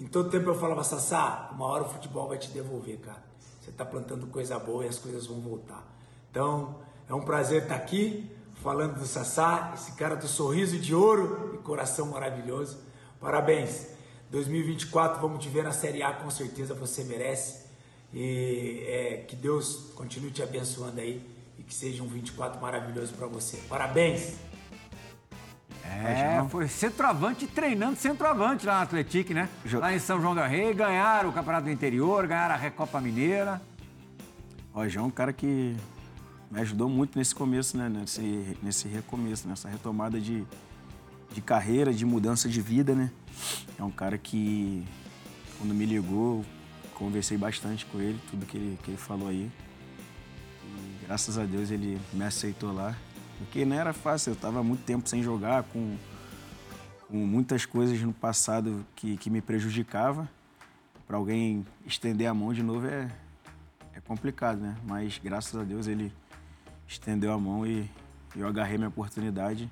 [0.00, 3.22] Em todo tempo eu falava, Sassá, uma hora o futebol vai te devolver, cara.
[3.60, 5.84] Você está plantando coisa boa e as coisas vão voltar.
[6.30, 8.30] Então, é um prazer estar aqui
[8.62, 12.78] falando do Sassá, esse cara do sorriso de ouro e coração maravilhoso.
[13.20, 13.88] Parabéns.
[14.30, 17.64] 2024 vamos te ver na Série A, com certeza você merece.
[18.12, 21.22] E é, que Deus continue te abençoando aí
[21.58, 23.58] e que seja um 24 maravilhoso para você.
[23.68, 24.36] Parabéns!
[25.84, 29.48] É, foi centroavante treinando centroavante lá no Atlético, né?
[29.74, 33.60] Lá em São João da Rei, ganharam o Campeonato do Interior, ganharam a Recopa Mineira.
[34.74, 35.76] Ó, já é um cara que
[36.54, 37.88] me ajudou muito nesse começo, né?
[37.88, 40.44] Nesse, nesse recomeço, nessa retomada de,
[41.32, 43.10] de carreira, de mudança de vida, né?
[43.76, 44.84] É um cara que,
[45.58, 46.44] quando me ligou,
[46.94, 49.50] conversei bastante com ele, tudo que ele, que ele falou aí.
[50.64, 52.96] E, graças a Deus ele me aceitou lá.
[53.38, 55.96] Porque não era fácil, eu estava muito tempo sem jogar, com,
[57.08, 60.28] com muitas coisas no passado que, que me prejudicavam.
[61.04, 63.10] Para alguém estender a mão de novo é,
[63.92, 64.76] é complicado, né?
[64.86, 66.12] Mas graças a Deus ele
[66.86, 67.88] estendeu a mão e
[68.36, 69.70] eu agarrei minha oportunidade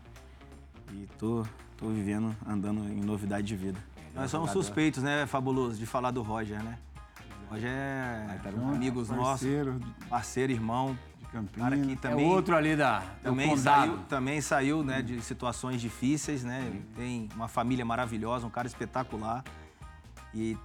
[0.93, 1.47] e tô,
[1.77, 3.79] tô vivendo, andando em novidade de vida.
[4.15, 6.79] Nós somos suspeitos, né, Fabuloso, de falar do Roger, né?
[7.47, 8.41] O Roger é
[8.75, 11.71] amigos nossos, Parceiro parceiro, irmão, de Campinas.
[11.71, 16.45] cara que É também outro ali da, também saiu, também saiu né, de situações difíceis,
[16.45, 16.63] né?
[16.67, 19.43] Ele tem uma família maravilhosa, um cara espetacular.
[20.35, 20.57] E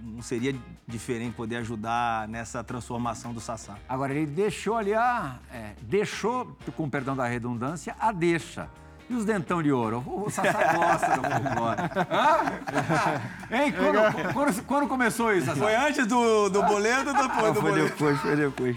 [0.00, 0.54] não seria
[0.86, 3.74] diferente poder ajudar nessa transformação do Sassá.
[3.88, 5.36] Agora, ele deixou ali a.
[5.52, 8.68] é, deixou, com perdão da redundância, a deixa.
[9.08, 10.02] E os dentão de ouro?
[10.06, 11.80] O Sassá gosta do folclore.
[12.10, 13.56] Hã?
[13.56, 13.72] Hein?
[13.72, 15.60] Quando, quando- quando começou isso, Sassá?
[15.60, 17.88] Foi antes do, do boleto ou depois Ah, do foi boleto?
[17.90, 18.76] depois, foi depois.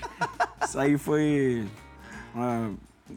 [0.63, 1.67] Isso aí foi.
[2.35, 2.71] uma-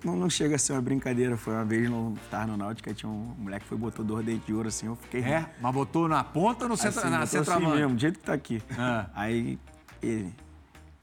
[0.04, 1.36] não, não chega a ser uma brincadeira.
[1.36, 4.46] Foi uma vez no tava no Náutica, tinha um moleque que foi botou dois dentes
[4.46, 5.34] de ouro assim, eu fiquei rindo.
[5.34, 7.76] É, mas botou na ponta ou no centro, Assim, na assim centroavante?
[7.76, 8.62] mesmo, do jeito que tá aqui.
[8.78, 9.08] Ah.
[9.14, 9.58] Aí
[10.02, 10.34] ele.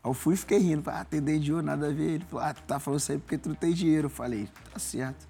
[0.02, 0.82] Aí eu fui e fiquei rindo.
[0.82, 2.12] Falei, ah, tem dente de ouro, nada a ver.
[2.12, 4.06] Ele falou, ah, tu tá falando isso aí porque tu não tem dinheiro.
[4.06, 5.28] Eu falei, tá certo.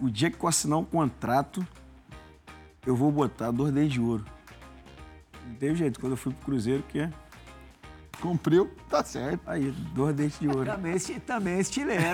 [0.00, 1.66] O dia que eu assinar um contrato,
[2.84, 4.24] eu vou botar dois dentes de ouro.
[5.46, 6.00] Não teve jeito.
[6.00, 7.12] Quando eu fui pro Cruzeiro, que é.
[8.20, 9.40] Cumpriu, tá certo.
[9.46, 10.64] Aí, dois dentes de ouro.
[10.64, 12.04] Também, esti- também é estileira.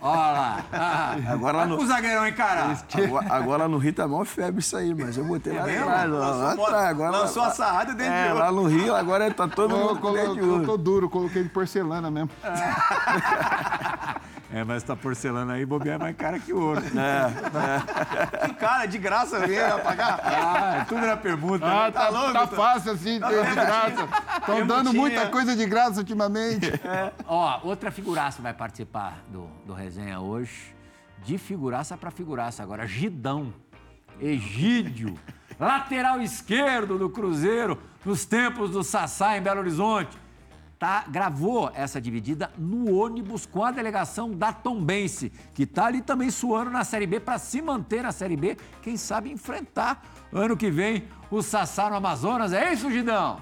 [0.00, 0.08] ó.
[0.10, 0.64] Olha lá.
[0.72, 2.84] Ah, Agora lá no- o zagueirão encarar.
[2.92, 5.88] Agora, agora lá no Rio tá mó febre isso aí, mas eu botei lá mesmo?
[5.88, 6.10] atrás.
[6.10, 6.74] Lá, lá atrás.
[6.88, 8.38] Agora, Lançou lá, a sarrada e dente de É, ouro.
[8.44, 10.52] lá no Rio, agora tá todo Eu mundo com dente de ouro.
[10.54, 12.30] colocou duro, coloquei de porcelana mesmo.
[12.42, 12.50] É,
[14.62, 16.80] mas tá porcelana aí, bobear é mais cara que ouro.
[18.46, 20.20] Que cara, de graça mesmo, pagar.
[20.22, 21.66] Ah, tudo na pergunta.
[21.66, 21.90] Ah, né?
[21.90, 24.08] tá, louco, tá tá- fácil assim, ter de graça.
[24.38, 26.70] Estão dando muita coisa de graça ultimamente.
[27.26, 30.74] Ó, outra figuraça vai participar do, do resenha hoje.
[31.24, 32.86] De figuraça pra figuraça agora.
[32.86, 33.52] Gidão.
[34.20, 35.18] Egídio.
[35.58, 40.16] lateral esquerdo do Cruzeiro, nos tempos do Sassá em Belo Horizonte.
[40.78, 46.30] Tá, gravou essa dividida no ônibus com a delegação da Tombense, que tá ali também
[46.30, 50.02] suando na Série B para se manter na Série B, quem sabe enfrentar
[50.32, 52.52] ano que vem o Sassá no Amazonas.
[52.52, 53.38] É isso, Gidão?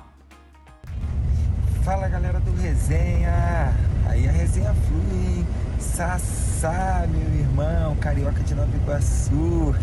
[1.82, 3.74] Fala galera do Resenha!
[4.06, 5.46] Aí a resenha flui, hein?
[5.78, 9.74] Sassá, meu irmão, carioca de Nova Iguaçu.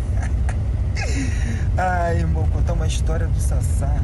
[1.77, 3.95] Ai, irmão, contar uma história do Sassá.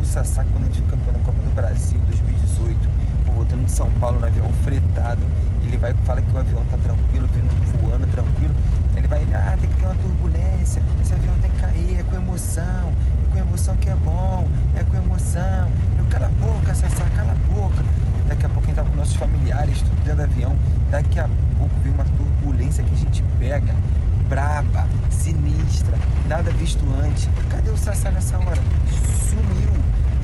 [0.00, 2.39] O Sassá, quando a gente campeão da Copa do Brasil 2018,
[3.26, 5.22] pô, voltando de São Paulo no avião fretado,
[5.64, 8.54] ele vai fala que o avião tá tranquilo, vindo voando tranquilo.
[8.96, 12.16] Ele vai, ah, tem que ter uma turbulência, esse avião tem que cair, é com
[12.16, 12.92] emoção,
[13.24, 15.70] é com emoção que é bom, é com emoção.
[15.98, 17.84] Eu, cala a boca, Sassá, cala a boca.
[18.28, 20.56] Daqui a pouco gente tava com nossos familiares, tudo dentro do avião.
[20.90, 23.74] Daqui a pouco vem uma turbulência que a gente pega,
[24.28, 25.98] braba, sinistra,
[26.28, 27.28] nada visto antes.
[27.50, 28.60] Cadê o Sassá nessa hora?
[29.28, 29.72] Sumiu,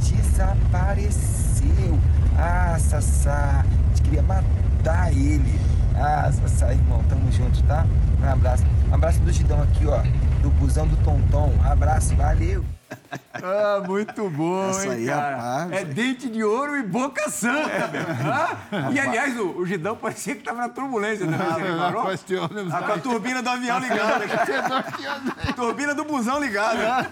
[0.01, 1.99] desapareceu.
[2.39, 5.59] Ah, Sassá, a gente queria matar ele.
[5.97, 7.87] Ah, Sassá, irmão, tamo junto, tá?
[8.22, 8.64] Um abraço.
[8.91, 10.01] Um abraço do Gidão aqui, ó,
[10.43, 11.53] do busão do Tonton.
[11.59, 12.64] Um abraço, valeu.
[13.32, 15.37] Ah, muito bom, Essa hein, aí, cara?
[15.37, 15.72] rapaz.
[15.72, 18.01] É dente de ouro e boca santa, meu.
[18.01, 18.91] Hã?
[18.93, 22.05] E, aliás, o, o Gidão parecia que tava na turbulência também, você reparou?
[22.70, 24.24] Tá com a turbina do avião ligada.
[25.55, 27.07] turbina do busão ligada.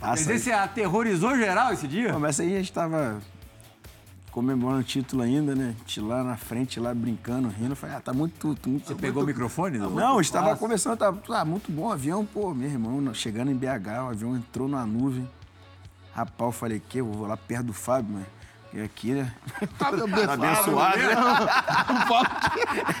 [0.00, 2.12] Quer dizer, você aterrorizou geral esse dia?
[2.12, 3.18] Não, mas aí a gente tava
[4.30, 5.74] comemorando o título ainda, né?
[5.76, 7.74] A gente lá na frente, lá brincando, rindo.
[7.76, 8.56] Falei, ah, tá muito...
[8.66, 9.78] muito Você pegou o microfone?
[9.78, 13.56] Não, Não, estava conversando, tava ah, muito bom o avião, pô, meu irmão, chegando em
[13.56, 15.28] BH, o avião entrou numa nuvem.
[16.12, 16.98] Rapaz, eu falei, que?
[16.98, 18.26] Eu vou lá perto do Fábio, mano.
[18.72, 19.32] E aqui, né?
[19.80, 21.14] Abençoado, abençoado, né?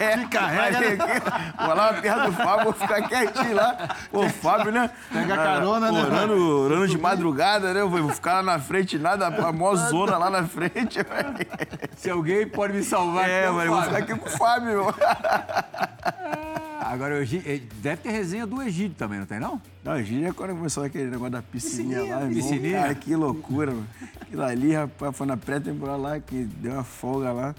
[0.00, 1.22] É, carrega, né?
[1.64, 3.96] Vou lá perto do Fábio, vou ficar quietinho lá.
[4.12, 4.90] O Fábio, né?
[5.12, 6.02] Pega carona, né?
[6.02, 7.80] Orando, orando de madrugada, né?
[7.82, 10.98] Eu vou ficar lá na frente, nada, a maior zona lá na frente.
[11.96, 14.66] Se alguém pode me salvar É, aqui, mano, eu vou ficar aqui com o Fábio,
[14.66, 14.94] meu.
[16.82, 19.60] Agora, o Egídio, eh, deve ter resenha do Egídio também, não tem não?
[19.84, 22.34] Não, a gente é quando começou aquele negócio da piscininha, Piscininha, lá, irmão.
[22.34, 22.80] piscininha.
[22.80, 23.86] Cara, que loucura, mano.
[24.20, 27.54] Aquilo ali, rapaz, foi na pré-temporada lá que deu uma folga lá.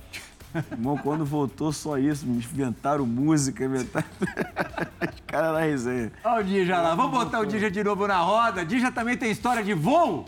[0.71, 2.25] Irmão, quando voltou, só isso.
[2.25, 4.07] Me inventaram música, inventaram.
[5.01, 6.11] Os caras na resenha.
[6.23, 6.95] Olha o Dija lá.
[6.95, 8.65] Vamos botar o Dija de novo na roda.
[8.65, 10.25] Dija também tem história de voo?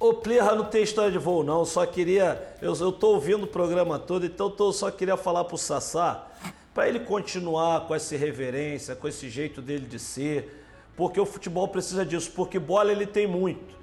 [0.00, 1.64] O Plirra não tem história de voo, não.
[1.64, 2.40] Só queria.
[2.62, 6.26] Eu, eu tô ouvindo o programa todo, então eu tô- só queria falar pro Sassá
[6.74, 10.64] para ele continuar com essa reverência, com esse jeito dele de ser,
[10.96, 13.76] porque o futebol precisa disso, porque bola ele tem muito.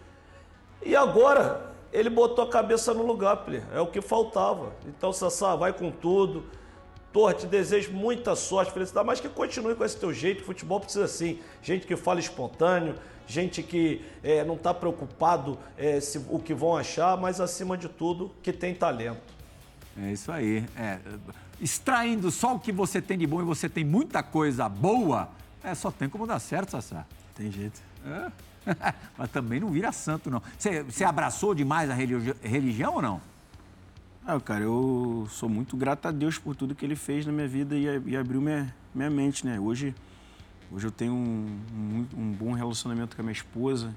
[0.83, 3.67] E agora ele botou a cabeça no lugar, Plirra.
[3.73, 4.73] É o que faltava.
[4.87, 6.45] Então, Sassá, vai com tudo.
[7.11, 10.43] Torre, te desejo muita sorte, felicidade, mas que continue com esse teu jeito.
[10.43, 11.39] Futebol precisa assim.
[11.61, 16.77] Gente que fala espontâneo, gente que eh, não está preocupado eh, se, o que vão
[16.77, 19.21] achar, mas acima de tudo, que tem talento.
[19.97, 20.63] É isso aí.
[20.77, 20.99] É,
[21.61, 25.29] extraindo só o que você tem de bom e você tem muita coisa boa,
[25.63, 27.05] é, só tem como dar certo, Sassá.
[27.35, 27.81] Tem jeito.
[28.05, 28.31] É.
[29.17, 30.41] Mas também não vira santo, não.
[30.57, 33.21] Você, abraçou demais a religi- religião ou não?
[34.25, 37.47] Ah, cara, eu sou muito grato a Deus por tudo que Ele fez na minha
[37.47, 39.59] vida e, e abriu minha, minha mente, né?
[39.59, 39.95] Hoje,
[40.71, 43.95] hoje eu tenho um, um, um bom relacionamento com a minha esposa.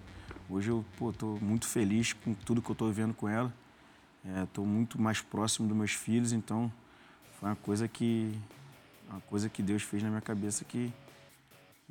[0.49, 3.53] Hoje eu pô, tô muito feliz com tudo que eu tô vivendo com ela.
[4.45, 6.73] Estou muito mais próximo dos meus filhos, então
[7.43, 8.32] foi uma coisa que
[9.11, 10.93] uma coisa que Deus fez na minha cabeça que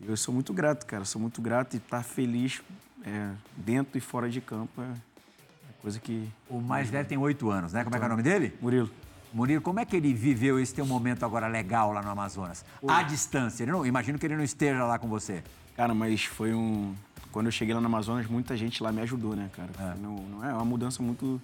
[0.02, 1.04] eu sou muito grato, cara.
[1.04, 2.62] Sou muito grato e estar feliz
[3.06, 7.50] é, dentro e fora de campo é, é coisa que O mais velho tem oito
[7.50, 7.84] anos, né?
[7.84, 8.58] Como é que é o nome dele?
[8.62, 8.90] Murilo.
[9.34, 12.64] Murilo, como é que ele viveu esse teu momento agora legal lá no Amazonas?
[12.88, 13.64] À distância.
[13.64, 15.44] Ele não, imagino que ele não esteja lá com você.
[15.76, 16.96] Cara, mas foi um.
[17.30, 19.70] Quando eu cheguei lá no Amazonas, muita gente lá me ajudou, né, cara?
[19.78, 20.00] É.
[20.00, 21.42] Não, não é uma mudança muito,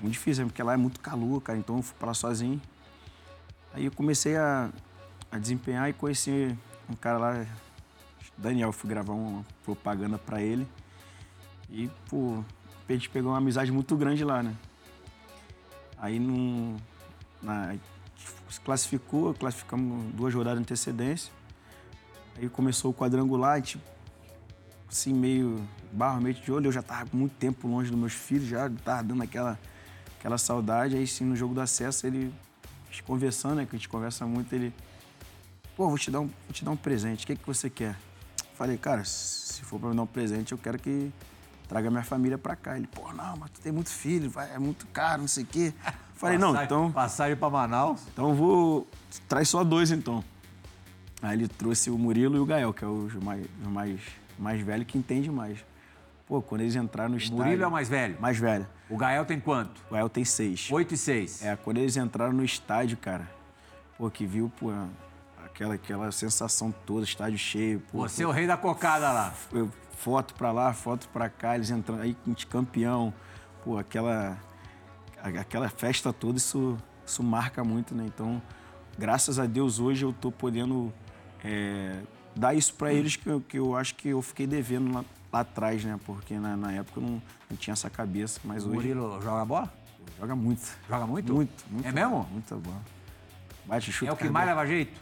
[0.00, 0.48] muito difícil, né?
[0.48, 1.58] porque lá é muito calor, cara.
[1.58, 2.62] Então eu fui pra lá sozinho.
[3.76, 4.70] Aí eu comecei a,
[5.30, 6.56] a desempenhar e conheci
[6.88, 7.46] um cara lá,
[8.38, 8.72] Daniel.
[8.72, 10.66] Fui gravar uma propaganda pra ele.
[11.68, 12.42] E, pô,
[12.88, 14.56] a gente pegou uma amizade muito grande lá, né?
[15.98, 16.78] Aí não.
[17.42, 17.76] Na,
[18.48, 21.30] se classificou, classificamos duas rodadas de antecedência.
[22.38, 23.78] Aí começou o quadrangular, gente,
[24.88, 25.62] assim, meio
[25.92, 26.68] barramente de olho.
[26.68, 29.58] Eu já tava muito tempo longe dos meus filhos, já tava dando aquela,
[30.18, 30.96] aquela saudade.
[30.96, 32.32] Aí, sim, no jogo do acesso, ele,
[32.96, 34.72] gente conversando, né, que a gente conversa muito, ele...
[35.76, 37.96] Pô, vou te dar um, vou te dar um presente, o que, que você quer?
[38.54, 41.12] Falei, cara, se for pra me dar um presente, eu quero que
[41.68, 42.78] traga minha família pra cá.
[42.78, 45.46] Ele, pô, não, mas tu tem muito filho, vai, é muito caro, não sei o
[45.46, 45.74] quê.
[46.16, 46.92] Falei, não, Passagem- então...
[46.92, 48.00] Passagem pra Manaus.
[48.10, 48.86] Então eu vou.
[49.28, 50.24] Traz só dois então.
[51.20, 54.00] Aí ele trouxe o Murilo e o Gael, que é o mais, mais,
[54.38, 55.58] mais velho que entende mais.
[56.26, 57.44] Pô, quando eles entraram no O estádio.
[57.44, 58.16] Murilo é o mais velho.
[58.20, 58.66] Mais velho.
[58.90, 59.80] O Gael tem quanto?
[59.90, 60.68] O Gael tem seis.
[60.70, 61.42] Oito e seis.
[61.44, 63.30] É, quando eles entraram no estádio, cara,
[63.96, 64.72] pô, que viu, pô,
[65.44, 67.98] aquela, aquela sensação toda, estádio cheio, pô.
[68.00, 69.32] Você é o rei da cocada lá.
[69.52, 72.14] eu- foto pra lá, foto pra cá, eles entrando aí
[72.50, 73.14] campeão,
[73.64, 74.36] pô, aquela
[75.22, 78.04] aquela festa toda, isso, isso marca muito, né?
[78.06, 78.40] Então,
[78.98, 80.92] graças a Deus hoje eu tô podendo
[81.42, 82.00] é,
[82.36, 85.04] dar isso pra eles que eu, que eu acho que eu fiquei devendo lá,
[85.36, 85.98] lá atrás, né?
[86.04, 89.44] Porque na, na época eu não, não tinha essa cabeça, mas O hoje Murilo joga
[89.44, 89.72] bola?
[90.18, 90.66] joga muito.
[90.88, 91.32] Joga muito?
[91.34, 91.86] Muito, muito.
[91.86, 92.26] É mesmo?
[92.32, 92.80] Muita bola.
[93.66, 94.10] Bate, chuta.
[94.10, 95.00] É o que mais duas- leva jeito?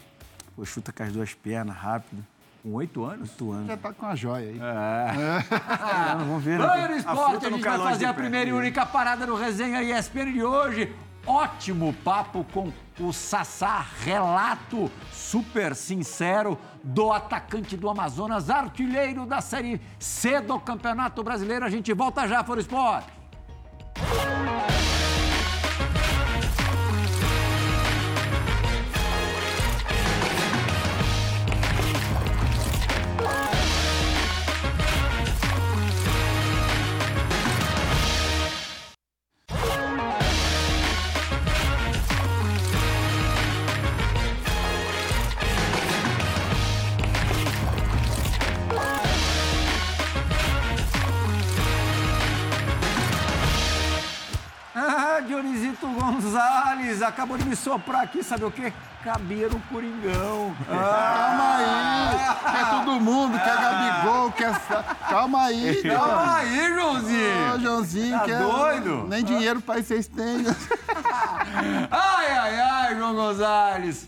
[0.55, 2.25] Pô, chuta com as duas pernas, rápido.
[2.63, 3.29] Com oito anos?
[3.29, 3.67] Oito anos.
[3.67, 4.59] Já tá com a joia aí.
[4.59, 6.65] Ah, vamos ver, né?
[6.65, 9.35] Banho no A esporte, a no gente vai fazer a primeira e única parada no
[9.35, 10.95] Resenha ESPN de hoje.
[11.25, 19.81] Ótimo papo com o Sassá, relato super sincero do atacante do Amazonas, artilheiro da Série
[19.97, 21.65] C do Campeonato Brasileiro.
[21.65, 23.14] A gente volta já, Foro Esporte.
[57.55, 58.71] De soprar aqui, sabe o quê?
[59.03, 60.55] Cabia no Coringão.
[60.67, 62.51] Calma aí.
[62.55, 64.53] Quer todo mundo, quer Gabigol, quer...
[64.67, 66.35] Sa- Calma aí, Calma calma.
[66.37, 67.59] aí, Joãozinho.
[67.61, 68.39] Joãozinho, Tá quer...
[68.41, 69.05] doido?
[69.07, 70.45] Nem dinheiro para vocês têm.
[71.91, 74.07] Ai, ai, ai, João Gonzalez.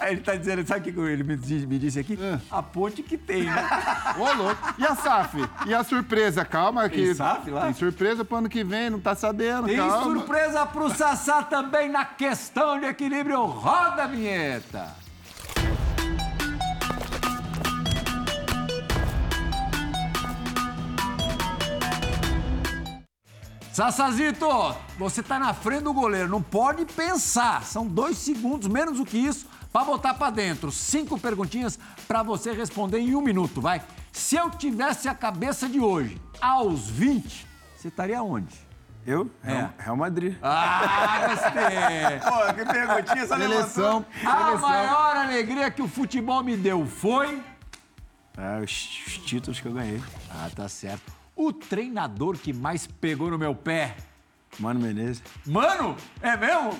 [0.00, 2.18] Aí ele tá dizendo, sabe o que ele me disse, me disse aqui?
[2.20, 2.38] É.
[2.50, 3.68] A ponte que tem, né?
[4.16, 4.74] Ô, louco.
[4.78, 5.36] E a SAF?
[5.66, 6.44] E a surpresa?
[6.44, 6.96] Calma que...
[7.06, 7.62] Tem SAF lá?
[7.64, 10.02] Tem surpresa pro ano que vem, não tá sabendo, Tem calma.
[10.02, 13.44] surpresa pro Sassá também na questão de equilíbrio.
[13.44, 14.94] Roda a vinheta.
[23.72, 24.44] Sassazito,
[24.98, 27.62] você tá na frente do goleiro, não pode pensar.
[27.62, 30.70] São dois segundos, menos do que isso, pra botar pra dentro.
[30.70, 33.82] Cinco perguntinhas pra você responder em um minuto, vai.
[34.12, 37.46] Se eu tivesse a cabeça de hoje, aos 20,
[37.76, 38.54] você estaria onde?
[39.06, 39.30] Eu?
[39.42, 39.52] É.
[39.54, 40.36] Real, Real Madrid.
[40.42, 42.20] Ah, gostei!
[42.28, 44.04] Pô, que perguntinha essa Seleção.
[44.24, 47.42] A maior alegria que o futebol me deu foi.
[48.36, 48.70] Ah, os,
[49.06, 50.02] os títulos que eu ganhei.
[50.30, 51.10] Ah, tá certo.
[51.34, 53.96] O treinador que mais pegou no meu pé.
[54.58, 55.22] Mano Menezes.
[55.46, 56.78] Mano, é mesmo?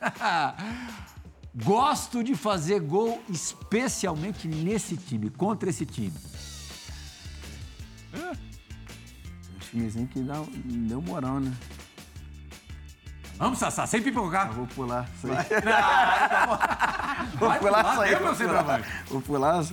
[1.54, 6.14] Gosto de fazer gol, especialmente nesse time, contra esse time.
[8.14, 10.34] Um timezinho que dá,
[10.64, 11.52] deu moral, né?
[13.36, 14.48] Vamos, Sassá, sem pipocar.
[14.48, 15.08] Eu vou pular.
[15.16, 15.36] Isso aí.
[17.38, 18.82] Vai pular pular isso aí, mesmo, vou pular.
[19.08, 19.64] Vou pular.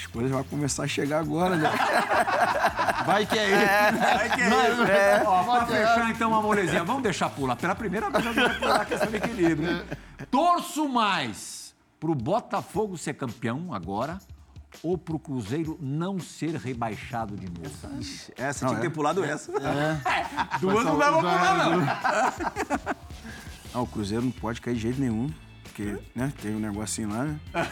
[0.00, 1.70] As coisas vão começar a chegar agora, né?
[3.04, 3.98] Vai que é ele.
[3.98, 4.82] Vai que é isso.
[5.28, 7.56] Ó, pra fechar então uma molezinha, vamos deixar pular.
[7.56, 9.84] Pela primeira vez eu vou pular a questão de equilíbrio.
[10.30, 14.18] Torço mais pro Botafogo ser campeão agora
[14.82, 17.70] ou pro Cruzeiro não ser rebaixado de novo?
[18.36, 19.52] Essa, tinha que ter pulado essa.
[20.60, 21.80] Duas não dá pra pular, não.
[23.74, 25.30] Não, o Cruzeiro não pode cair de jeito nenhum.
[25.72, 27.38] Porque, né, tem um negocinho lá, né?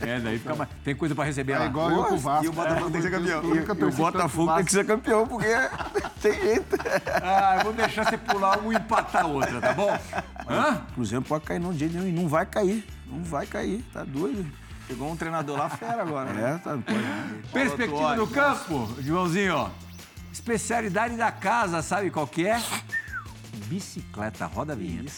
[0.00, 0.68] É, daí fica mais...
[0.84, 1.66] Tem coisa pra receber É lá.
[1.66, 2.44] igual eu com o Vasco.
[2.44, 3.42] E o Botafogo tem que ser campeão.
[3.42, 4.64] Eu nunca E o torci tanto pro Botafogo tem Vasco.
[4.66, 5.46] que ser campeão, porque
[6.22, 6.76] tem jeito.
[7.22, 9.98] Ah, eu vou deixar você pular uma e empatar a outra, tá bom?
[10.48, 10.74] Hã?
[10.90, 12.08] O Cruzeiro não pode cair não de jeito nenhum.
[12.08, 12.86] E não vai cair.
[13.06, 13.82] Não vai cair.
[13.92, 14.46] Tá doido.
[14.86, 16.54] Chegou um treinador lá fera agora, né?
[16.54, 16.72] É, tá.
[16.74, 16.98] não Pode.
[17.52, 19.70] Perspectiva do campo, Joãozinho, ó.
[20.32, 22.62] Especialidade da casa, sabe qual que é?
[23.66, 25.10] Bicicleta, roda a vinheta.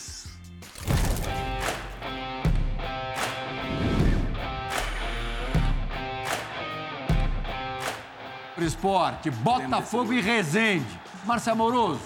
[8.64, 10.86] Esporte, Botafogo e Resende.
[11.24, 12.00] Marcelo Moroso,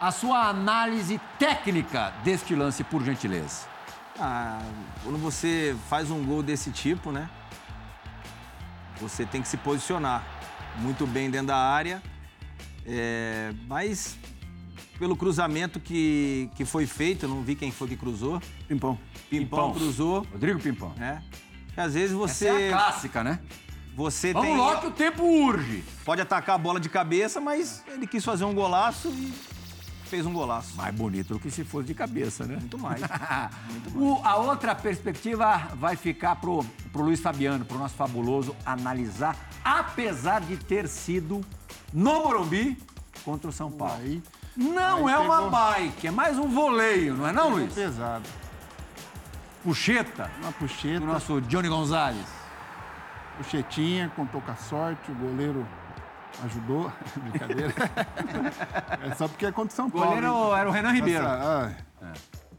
[0.00, 3.66] a sua análise técnica deste lance, por gentileza.
[4.18, 4.60] Ah,
[5.02, 7.28] quando você faz um gol desse tipo, né?
[9.00, 10.24] Você tem que se posicionar
[10.78, 12.02] muito bem dentro da área.
[12.86, 14.16] É, mas
[14.98, 18.40] pelo cruzamento que, que foi feito, eu não vi quem foi que cruzou.
[18.66, 18.98] Pimpão.
[19.28, 19.72] Pimpão, Pimpão.
[19.74, 20.94] cruzou, Rodrigo Pimpão.
[20.96, 21.22] né?
[21.76, 23.38] E às vezes Essa você, é a clássica, né?
[23.96, 25.82] Você Vamos tem, logo que o tempo urge.
[26.04, 29.32] pode atacar a bola de cabeça, mas ele quis fazer um golaço e
[30.04, 30.76] fez um golaço.
[30.76, 32.56] Mais bonito do que se fosse de cabeça, né?
[32.56, 33.00] Muito mais.
[33.96, 39.34] O- a outra perspectiva vai ficar pro, pro Luiz Fabiano, pro nosso fabuloso analisar,
[39.64, 41.40] apesar de ter sido
[41.92, 42.76] no Morumbi
[43.24, 43.94] contra o São Paulo.
[44.02, 44.22] Aí,
[44.54, 47.72] Não aí é uma bike, é mais um voleio, não é não, Luiz?
[47.72, 48.28] pesado.
[49.64, 52.26] Puxeta Uma puxeta, do nosso Johnny Gonzalez.
[53.36, 55.66] Puxetinha, contou com a sorte, o goleiro
[56.44, 56.92] ajudou.
[57.16, 57.72] Brincadeira.
[59.10, 60.06] é só porque é contra o São O Paulo.
[60.14, 60.58] goleiro hein?
[60.60, 61.24] era o Renan Ribeiro.
[61.24, 62.12] Essa- ah,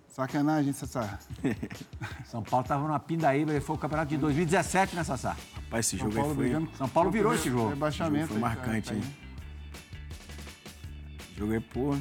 [0.07, 1.19] Sacanagem, Sassá.
[2.25, 5.35] São Paulo tava numa pindaíba, ele foi o campeonato de 2017, né, Sassá?
[5.55, 6.71] Rapaz, esse São jogo aí Paulo foi, brigando.
[6.75, 7.69] São Paulo virou esse jogo.
[7.69, 8.27] Rebaixamento.
[8.29, 8.97] foi aí, marcante, tá aí.
[8.99, 9.15] hein?
[11.29, 11.95] esse jogo aí, pô.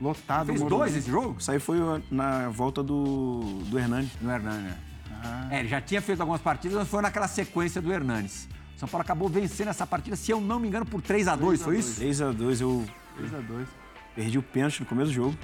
[0.00, 0.46] Lotado.
[0.46, 1.36] Fez dois esse jogo?
[1.40, 1.78] Isso aí foi
[2.10, 4.10] na volta do, do Hernani.
[4.20, 4.78] No Hernani, né?
[5.22, 5.48] Ah.
[5.50, 8.48] É, ele já tinha feito algumas partidas, mas foi naquela sequência do Hernanes.
[8.76, 11.62] São Paulo acabou vencendo essa partida, se eu não me engano, por 3 a 2
[11.62, 12.00] foi isso?
[12.00, 12.84] 3x2, eu
[13.16, 13.68] 3 a 2
[14.16, 15.38] perdi o pênalti no começo do jogo.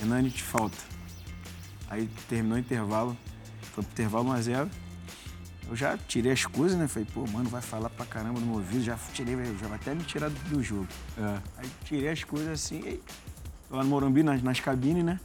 [0.00, 0.76] Hernani de falta.
[1.90, 3.16] Aí terminou o intervalo.
[3.74, 4.68] Foi pro intervalo 1x0.
[5.68, 6.88] Eu já tirei as coisas, né?
[6.88, 8.82] Falei, pô, mano, vai falar pra caramba no meu ouvido.
[8.82, 10.88] Já tirei, já vai até me tirar do, jogo.
[11.18, 11.38] É.
[11.58, 13.02] Aí tirei as coisas assim, aí,
[13.70, 15.20] lá no Morumbi, nas, nas cabines, né?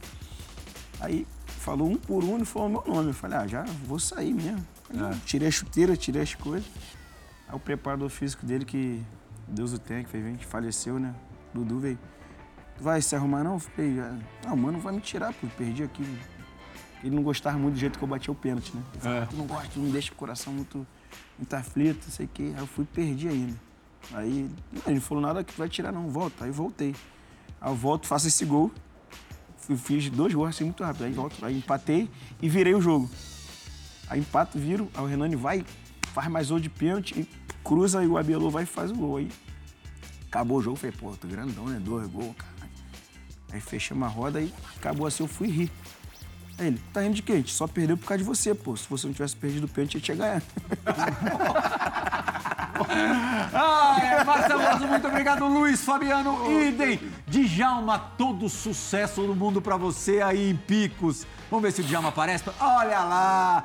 [1.00, 1.26] Aí
[1.64, 3.08] falou um por um e falou meu nome.
[3.08, 4.64] Eu falei, ah, já vou sair mesmo.
[4.90, 5.16] É.
[5.24, 6.68] Tirei a chuteira, tirei as coisas.
[7.48, 9.02] Aí o preparador físico dele, que
[9.48, 11.14] Deus o tenha, que gente faleceu, né?
[11.54, 11.98] Dudu veio.
[12.76, 13.54] Tu vai se arrumar não?
[13.54, 16.04] Eu falei, ah, não, mano, vai me tirar, pô, perdi aqui.
[17.02, 18.82] Ele não gostava muito do jeito que eu bati o pênalti, né?
[18.98, 19.26] Falou, É.
[19.26, 20.86] tu não gosta, tu não deixa o coração muito,
[21.38, 22.52] muito aflito, não sei o quê.
[22.54, 23.54] Aí eu fui e perdi ainda.
[24.12, 26.44] Aí não, ele não falou nada que vai tirar não, volta.
[26.44, 26.94] Aí voltei.
[27.60, 28.70] Aí eu volto, faço esse gol.
[29.76, 31.04] Fiz dois gols assim muito rápido.
[31.04, 32.08] Aí volto, aí empatei
[32.40, 33.10] e virei o jogo.
[34.08, 35.64] Aí empato, viro, aí o Renani vai,
[36.12, 37.28] faz mais gol de pênalti, e
[37.62, 39.16] cruza e o Abelô vai e faz o gol.
[39.16, 39.30] Aí
[40.26, 41.80] acabou o jogo, falei, pô, tô grandão, né?
[41.82, 42.52] Dois gols, cara.
[43.52, 45.70] Aí fechamos a roda e acabou assim, eu fui rir.
[46.58, 47.32] Aí ele, tá rindo de quê?
[47.32, 48.76] A gente só perdeu por causa de você, pô.
[48.76, 50.42] Se você não tivesse perdido o pênalti, a gente ia ganhar.
[53.56, 55.46] Ah, Marceloso, muito obrigado.
[55.46, 57.00] Luiz Fabiano, idem.
[57.26, 61.26] Djalma, todo sucesso do mundo pra você aí em Picos.
[61.50, 62.44] Vamos ver se o Djalma aparece.
[62.60, 63.64] Olha lá.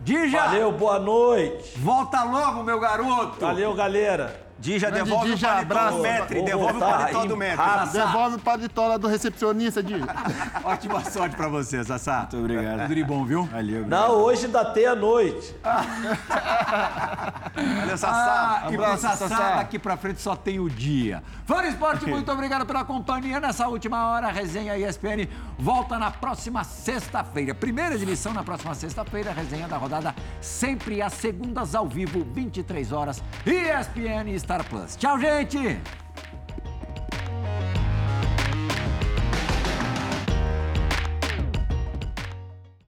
[0.00, 1.78] Dija, Valeu, boa noite.
[1.78, 3.40] volta logo, meu garoto.
[3.40, 4.47] Valeu, galera.
[4.58, 5.96] Dija, Grande devolve Dija, o paletó abraço.
[5.96, 7.64] do Metri, devolve o paletó do Metri.
[7.92, 9.94] Devolve o paditola do recepcionista, Di.
[10.64, 12.20] Ótima sorte pra você, Sassá.
[12.20, 12.80] Muito obrigado.
[12.82, 13.44] Tudo de bom, viu?
[13.44, 13.86] Valeu.
[13.86, 15.54] Não, hoje ainda tem a noite.
[17.80, 18.62] Valeu, Sassá.
[18.64, 19.56] Ah, e pro Abraço, Sassá, Sassá.
[19.56, 21.22] daqui pra frente só tem o dia.
[21.46, 24.28] Fã Esporte, muito obrigado pela companhia nessa última hora.
[24.28, 25.28] A resenha ESPN
[25.58, 27.54] volta na próxima sexta-feira.
[27.54, 29.32] Primeira exibição na próxima sexta-feira.
[29.32, 33.22] Resenha da rodada sempre às segundas ao vivo, 23 horas.
[33.46, 34.96] ESPN e Star Plus.
[34.96, 35.78] Tchau, gente!